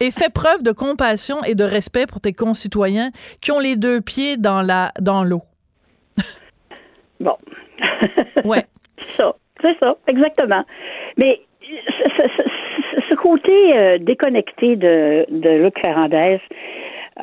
[0.00, 3.10] et fais preuve de compassion et de respect pour tes concitoyens
[3.42, 5.42] qui ont les deux pieds dans la dans l'eau.
[7.20, 7.36] Bon.
[8.44, 8.64] Ouais.
[8.98, 9.34] c'est ça.
[9.62, 10.64] C'est ça, exactement.
[11.16, 16.38] Mais ce, ce- ce- ce côté euh, déconnecté de, de Luc Ferrandez,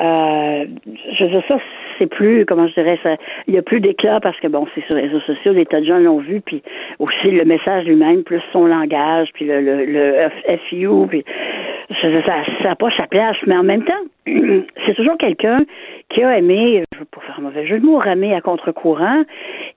[0.02, 0.66] euh,
[1.14, 1.58] je veux ça,
[2.00, 3.18] c'est plus, comment je dirais, ça,
[3.48, 5.80] il y a plus d'éclat parce que, bon, c'est sur les réseaux sociaux, des tas
[5.82, 6.64] de gens l'ont vu, puis
[6.98, 10.30] aussi le message lui-même, plus son langage, puis le, le, le
[10.70, 11.24] FU, puis
[12.02, 12.08] ça
[12.64, 13.94] n'a pas sa place, mais en même temps,
[14.86, 15.64] c'est toujours quelqu'un
[16.10, 19.24] qui a aimé, pas faire un mauvais jeu de mots, ramer à contre-courant,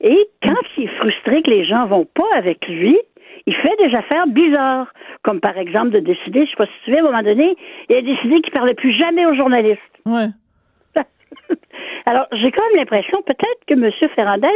[0.00, 2.98] et quand il est frustré que les gens vont pas avec lui,
[3.46, 4.92] il fait des affaires bizarres,
[5.22, 7.56] comme par exemple de décider, je sais pas si tu veux, à un moment donné,
[7.88, 9.80] il a décidé qu'il parlait plus jamais aux journalistes.
[10.04, 10.26] Ouais.
[12.06, 13.90] Alors, j'ai quand même l'impression, peut-être que M.
[14.14, 14.48] Ferrandez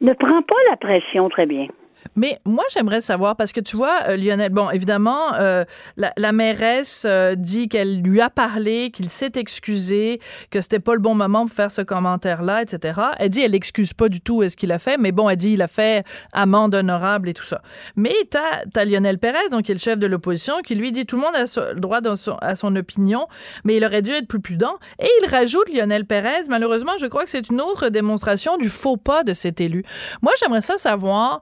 [0.00, 1.68] ne prend pas la pression très bien.
[2.16, 5.64] Mais moi, j'aimerais savoir, parce que tu vois, euh, Lionel, bon, évidemment, euh,
[5.96, 10.94] la, la mairesse euh, dit qu'elle lui a parlé, qu'il s'est excusé, que c'était pas
[10.94, 13.00] le bon moment pour faire ce commentaire-là, etc.
[13.18, 15.52] Elle dit, elle l'excuse pas du tout ce qu'il a fait, mais bon, elle dit,
[15.52, 17.62] il a fait amende honorable et tout ça.
[17.96, 21.06] Mais t'as as Lionel Pérez, donc qui est le chef de l'opposition, qui lui dit,
[21.06, 22.00] tout le monde a le droit
[22.40, 23.26] à son opinion,
[23.64, 24.76] mais il aurait dû être plus prudent.
[24.98, 28.96] Et il rajoute, Lionel Pérez, malheureusement, je crois que c'est une autre démonstration du faux
[28.96, 29.84] pas de cet élu.
[30.22, 31.40] Moi, j'aimerais ça savoir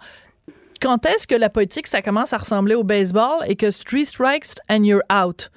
[0.82, 4.58] quand est-ce que la politique, ça commence à ressembler au baseball et que three strikes
[4.68, 5.50] and you're out?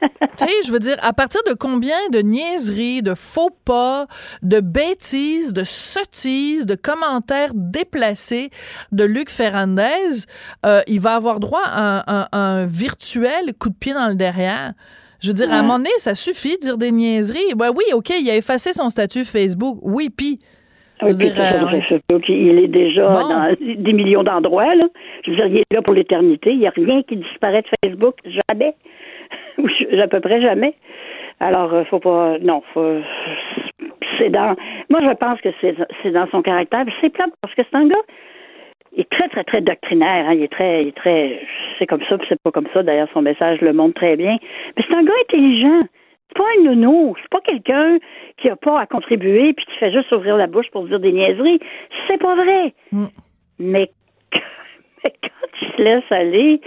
[0.00, 4.06] tu sais, je veux dire, à partir de combien de niaiseries, de faux pas,
[4.42, 8.50] de bêtises, de sottises, de commentaires déplacés
[8.92, 10.26] de Luc Ferrandez,
[10.64, 14.74] euh, il va avoir droit à un, virtuel coup de pied dans le derrière?
[15.20, 17.54] Je veux dire, à un moment donné, ça suffit de dire des niaiseries.
[17.56, 19.78] Ben oui, OK, il a effacé son statut Facebook.
[19.82, 20.38] Oui, puis...
[21.02, 21.54] Oui, dire, ça,
[22.12, 23.28] euh, qu'il est déjà Bon.
[23.28, 24.74] dans des millions d'endroits.
[24.74, 24.84] Là.
[25.24, 26.52] Je veux dire, il est là pour l'éternité.
[26.52, 28.14] Il n'y a rien qui disparaît de Facebook.
[28.24, 28.74] Jamais.
[29.58, 29.68] Ou
[30.00, 30.74] à peu près jamais.
[31.40, 32.38] Alors, euh, faut pas.
[32.40, 33.00] Non, faut.
[34.18, 34.54] C'est dans.
[34.88, 36.84] Moi, je pense que c'est c'est dans son caractère.
[37.00, 37.96] C'est plate parce que c'est un gars.
[38.96, 40.26] Il est très, très, très doctrinaire.
[40.28, 40.34] Hein.
[40.34, 40.82] Il est très.
[40.82, 41.40] Il est très.
[41.78, 42.82] C'est comme ça, puis c'est pas comme ça.
[42.84, 44.36] D'ailleurs, son message le montre très bien.
[44.76, 45.82] Mais c'est un gars intelligent.
[46.34, 47.14] Pas un nounou.
[47.22, 47.98] C'est pas quelqu'un
[48.38, 51.12] qui a pas à contribuer puis qui fait juste ouvrir la bouche pour dire des
[51.12, 51.60] niaiseries.
[52.08, 52.74] C'est pas vrai.
[52.92, 53.04] Mm.
[53.60, 53.90] Mais,
[55.04, 56.60] mais quand il se laisse aller,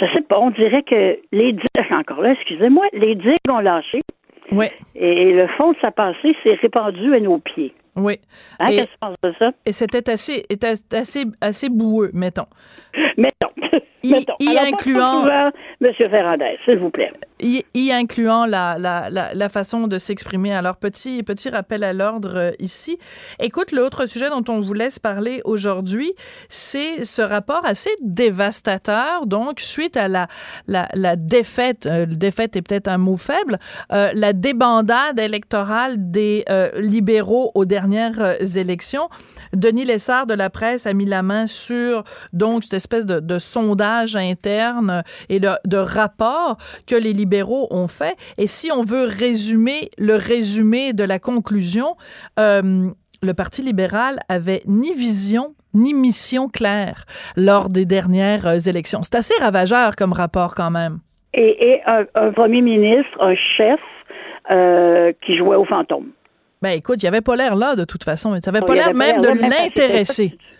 [0.00, 4.00] je sais pas, on dirait que les digues, encore là, excusez-moi, les digues ont lâché
[4.52, 7.72] Oui, et le fond de sa pensée s'est répandu à nos pieds.
[7.96, 8.18] oui.
[8.58, 9.50] Hein, Et- qu'est-ce que tu penses de ça?
[9.64, 10.44] Et c'était assez,
[10.92, 12.46] assez, assez boueux, mettons.
[13.16, 13.46] Mettons.
[14.02, 14.34] Y- Mettons.
[14.40, 15.26] y Alors, incluant-
[15.80, 15.92] M.
[15.96, 17.10] Ferrandez, s'il vous plaît.
[17.44, 20.54] Y, incluant la, la, la, façon de s'exprimer.
[20.54, 22.98] Alors, petit, petit rappel à l'ordre euh, ici.
[23.38, 26.14] Écoute, l'autre sujet dont on vous laisse parler aujourd'hui,
[26.48, 30.26] c'est ce rapport assez dévastateur, donc, suite à la,
[30.68, 33.58] la, la défaite, euh, défaite est peut-être un mot faible,
[33.92, 36.44] euh, la débandade électorale des
[36.76, 39.08] libéraux aux dernières élections.
[39.52, 43.38] Denis Lessard de la presse a mis la main sur, donc, cette espèce de, de
[43.38, 48.16] sondage interne et de, de rapport que les libéraux libéraux ont fait.
[48.38, 51.96] Et si on veut résumer le résumé de la conclusion,
[52.38, 52.90] euh,
[53.22, 57.04] le Parti libéral avait ni vision ni mission claire
[57.36, 59.00] lors des dernières euh, élections.
[59.02, 60.98] C'est assez ravageur comme rapport quand même.
[61.36, 63.80] Et, un, premier ministre, un chef
[64.52, 66.10] euh, qui jouait au fantôme.
[66.62, 68.36] Ben écoute, il avait pas l'air là de toute façon.
[68.36, 70.38] Il avait pas l'air même de l'intéresser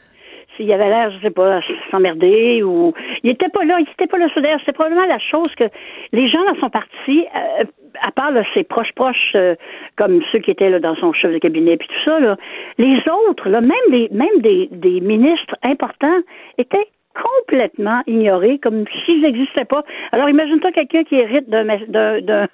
[0.57, 2.93] s'il avait l'air, je sais pas, s'emmerder ou
[3.23, 4.29] il était pas là, il était pas là.
[4.65, 5.65] C'est probablement la chose que
[6.13, 7.65] les gens dans son parti, euh,
[8.03, 9.55] à part ses proches proches, euh,
[9.97, 12.37] comme ceux qui étaient là dans son chef de cabinet puis tout ça, là,
[12.79, 12.99] les
[13.29, 16.21] autres, là, même des même des, des ministres importants
[16.59, 19.85] étaient complètement ignorés, comme s'ils n'existaient pas.
[20.13, 22.47] Alors imagine-toi quelqu'un qui hérite d'un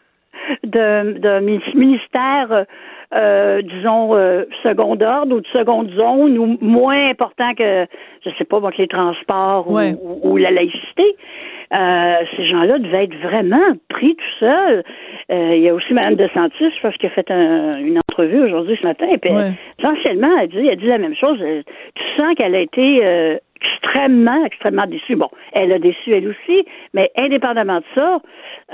[0.65, 2.67] d'un ministère
[3.15, 7.87] euh, euh, disons, euh, second ordre ou de seconde zone ou moins important que,
[8.25, 9.67] je sais pas, que les transports
[10.23, 11.17] ou, la laïcité.
[11.73, 14.83] Euh, ces gens-là devaient être vraiment pris tout seuls.
[15.31, 18.77] Euh, il y a aussi Mme DeSantis, je pense, qui a fait une entrevue aujourd'hui
[18.81, 19.07] ce matin.
[19.13, 19.31] Et puis,
[19.79, 21.39] essentiellement, elle dit, elle dit la même chose.
[21.39, 25.17] Tu sens qu'elle a été extrêmement, extrêmement déçue.
[25.17, 28.21] Bon, elle a déçu elle aussi, mais indépendamment de ça,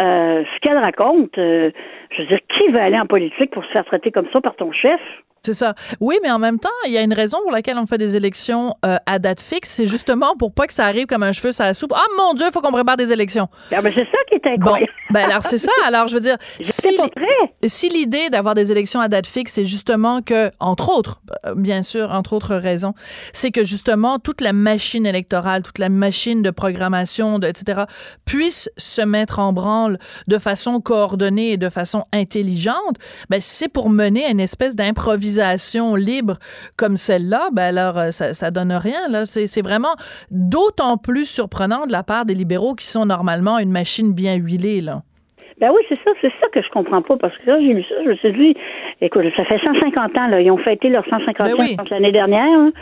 [0.01, 1.71] euh, ce qu'elle raconte, euh,
[2.11, 4.57] je veux dire, qui veut aller en politique pour se faire traiter comme ça par
[4.57, 5.01] ton chef?
[5.47, 5.75] C'est ça.
[6.01, 8.17] Oui, mais en même temps, il y a une raison pour laquelle on fait des
[8.17, 9.71] élections euh, à date fixe.
[9.71, 11.93] C'est justement pour pas que ça arrive comme un cheveu sur la soupe.
[11.95, 13.49] Ah mon Dieu, il faut qu'on prépare des élections.
[13.71, 14.91] Ben, ben, c'est ça qui est incroyable.
[15.09, 15.71] Bon, ben alors c'est ça.
[15.87, 16.99] Alors je veux dire, si,
[17.65, 21.85] si l'idée d'avoir des élections à date fixe, c'est justement que, entre autres, euh, bien
[21.85, 22.95] sûr, entre autres raisons,
[23.33, 27.83] c'est que justement toute la machine électorale, toute la machine de programmation, de, etc.,
[28.25, 32.97] puisse se mettre en branle de façon coordonnée et de façon intelligente,
[33.31, 35.26] ben c'est pour mener une espèce d'improvisation
[35.97, 36.39] libre
[36.77, 39.09] comme celle-là, ben alors euh, ça, ça donne rien.
[39.09, 39.95] Là, c'est vraiment
[40.31, 44.81] d'autant plus surprenant de la part des libéraux qui sont normalement une machine bien huilée
[44.81, 45.03] là.
[45.59, 47.83] Ben oui, c'est ça, c'est ça que je comprends pas, parce que là, j'ai lu
[47.85, 48.55] ça, je me suis dit,
[49.01, 52.45] écoute, ça fait 150 ans, là, ils ont fêté leurs 150 ben ans l'année dernière,
[52.45, 52.73] hein.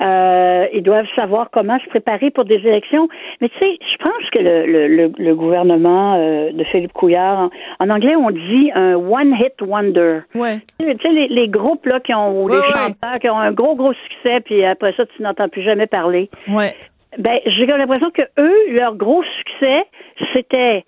[0.00, 3.08] Euh, ils doivent savoir comment se préparer pour des élections.
[3.40, 7.90] Mais tu sais, je pense que le, le, le, gouvernement euh, de Philippe Couillard, en,
[7.90, 10.20] anglais, on dit un one-hit wonder.
[10.34, 10.60] Ouais.
[10.78, 13.74] Tu sais, les, les, groupes, là, qui ont, ou les chanteurs, qui ont un gros,
[13.74, 16.28] gros succès, puis après ça, tu n'entends plus jamais parler.
[16.48, 16.74] Ouais.
[17.18, 19.86] Ben, j'ai l'impression que eux, leur gros succès,
[20.34, 20.84] c'était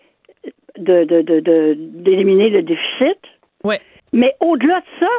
[0.77, 3.19] de, d'éliminer le déficit.
[3.65, 3.77] Oui.
[4.13, 5.11] Mais au-delà de ça,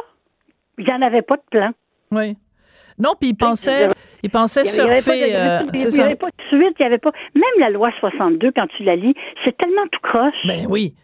[0.78, 1.70] il n'y en avait pas de plan.
[2.12, 2.36] Oui.
[3.00, 3.88] Non, puis il pensait,
[4.22, 5.18] il pensait surfer.
[5.18, 7.12] Il n'y avait, pas de suite, il n'y avait pas.
[7.34, 10.46] Même la loi 62, quand tu la lis, c'est tellement tout croche.
[10.46, 10.94] Ben oui.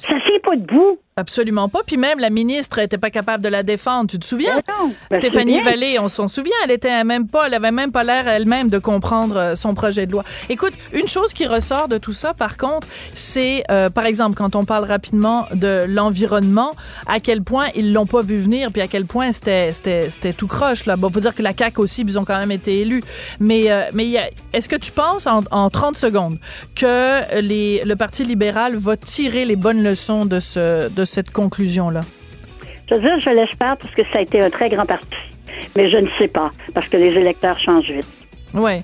[0.00, 0.98] Ça ne pas debout.
[1.16, 1.80] Absolument pas.
[1.86, 4.08] Puis même la ministre n'était pas capable de la défendre.
[4.08, 4.62] Tu te souviens?
[4.66, 6.54] Ben ben, Stéphanie Vallée, on s'en souvient.
[6.64, 10.06] Elle était même pas, elle avait même pas l'air elle-même de comprendre euh, son projet
[10.06, 10.24] de loi.
[10.48, 14.56] Écoute, une chose qui ressort de tout ça, par contre, c'est, euh, par exemple, quand
[14.56, 16.70] on parle rapidement de l'environnement,
[17.06, 20.46] à quel point ils l'ont pas vu venir, puis à quel point c'était, c'était, tout
[20.46, 20.96] croche, là.
[20.96, 23.02] Bon, faut dire que la CAQ aussi, ils ont quand même été élus.
[23.40, 24.08] Mais, euh, mais
[24.54, 26.38] est-ce que tu penses en, en 30 secondes
[26.74, 32.00] que les, le Parti libéral va tirer les bonnes leçons de ce, de cette conclusion-là?
[32.88, 35.06] Je veux dire, je l'espère parce que ça a été un très grand parti.
[35.76, 38.06] Mais je ne sais pas, parce que les électeurs changent vite.
[38.54, 38.82] Oui.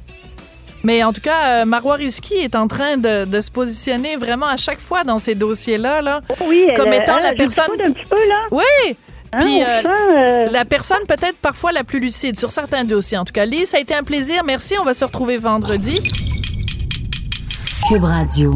[0.85, 4.57] Mais en tout cas, euh, Marois Risky est en train de, se positionner vraiment à
[4.57, 7.65] chaque fois dans ces dossiers-là, là, oui, comme étant la personne.
[7.85, 8.47] Un petit peu, là.
[8.53, 8.97] Oui.
[9.33, 13.19] Hein, Puis euh, euh, la personne peut-être parfois la plus lucide sur certains dossiers.
[13.19, 14.45] En tout cas, Lise, ça a été un plaisir.
[14.45, 14.75] Merci.
[14.81, 16.01] On va se retrouver vendredi.
[17.89, 18.55] Cube Radio.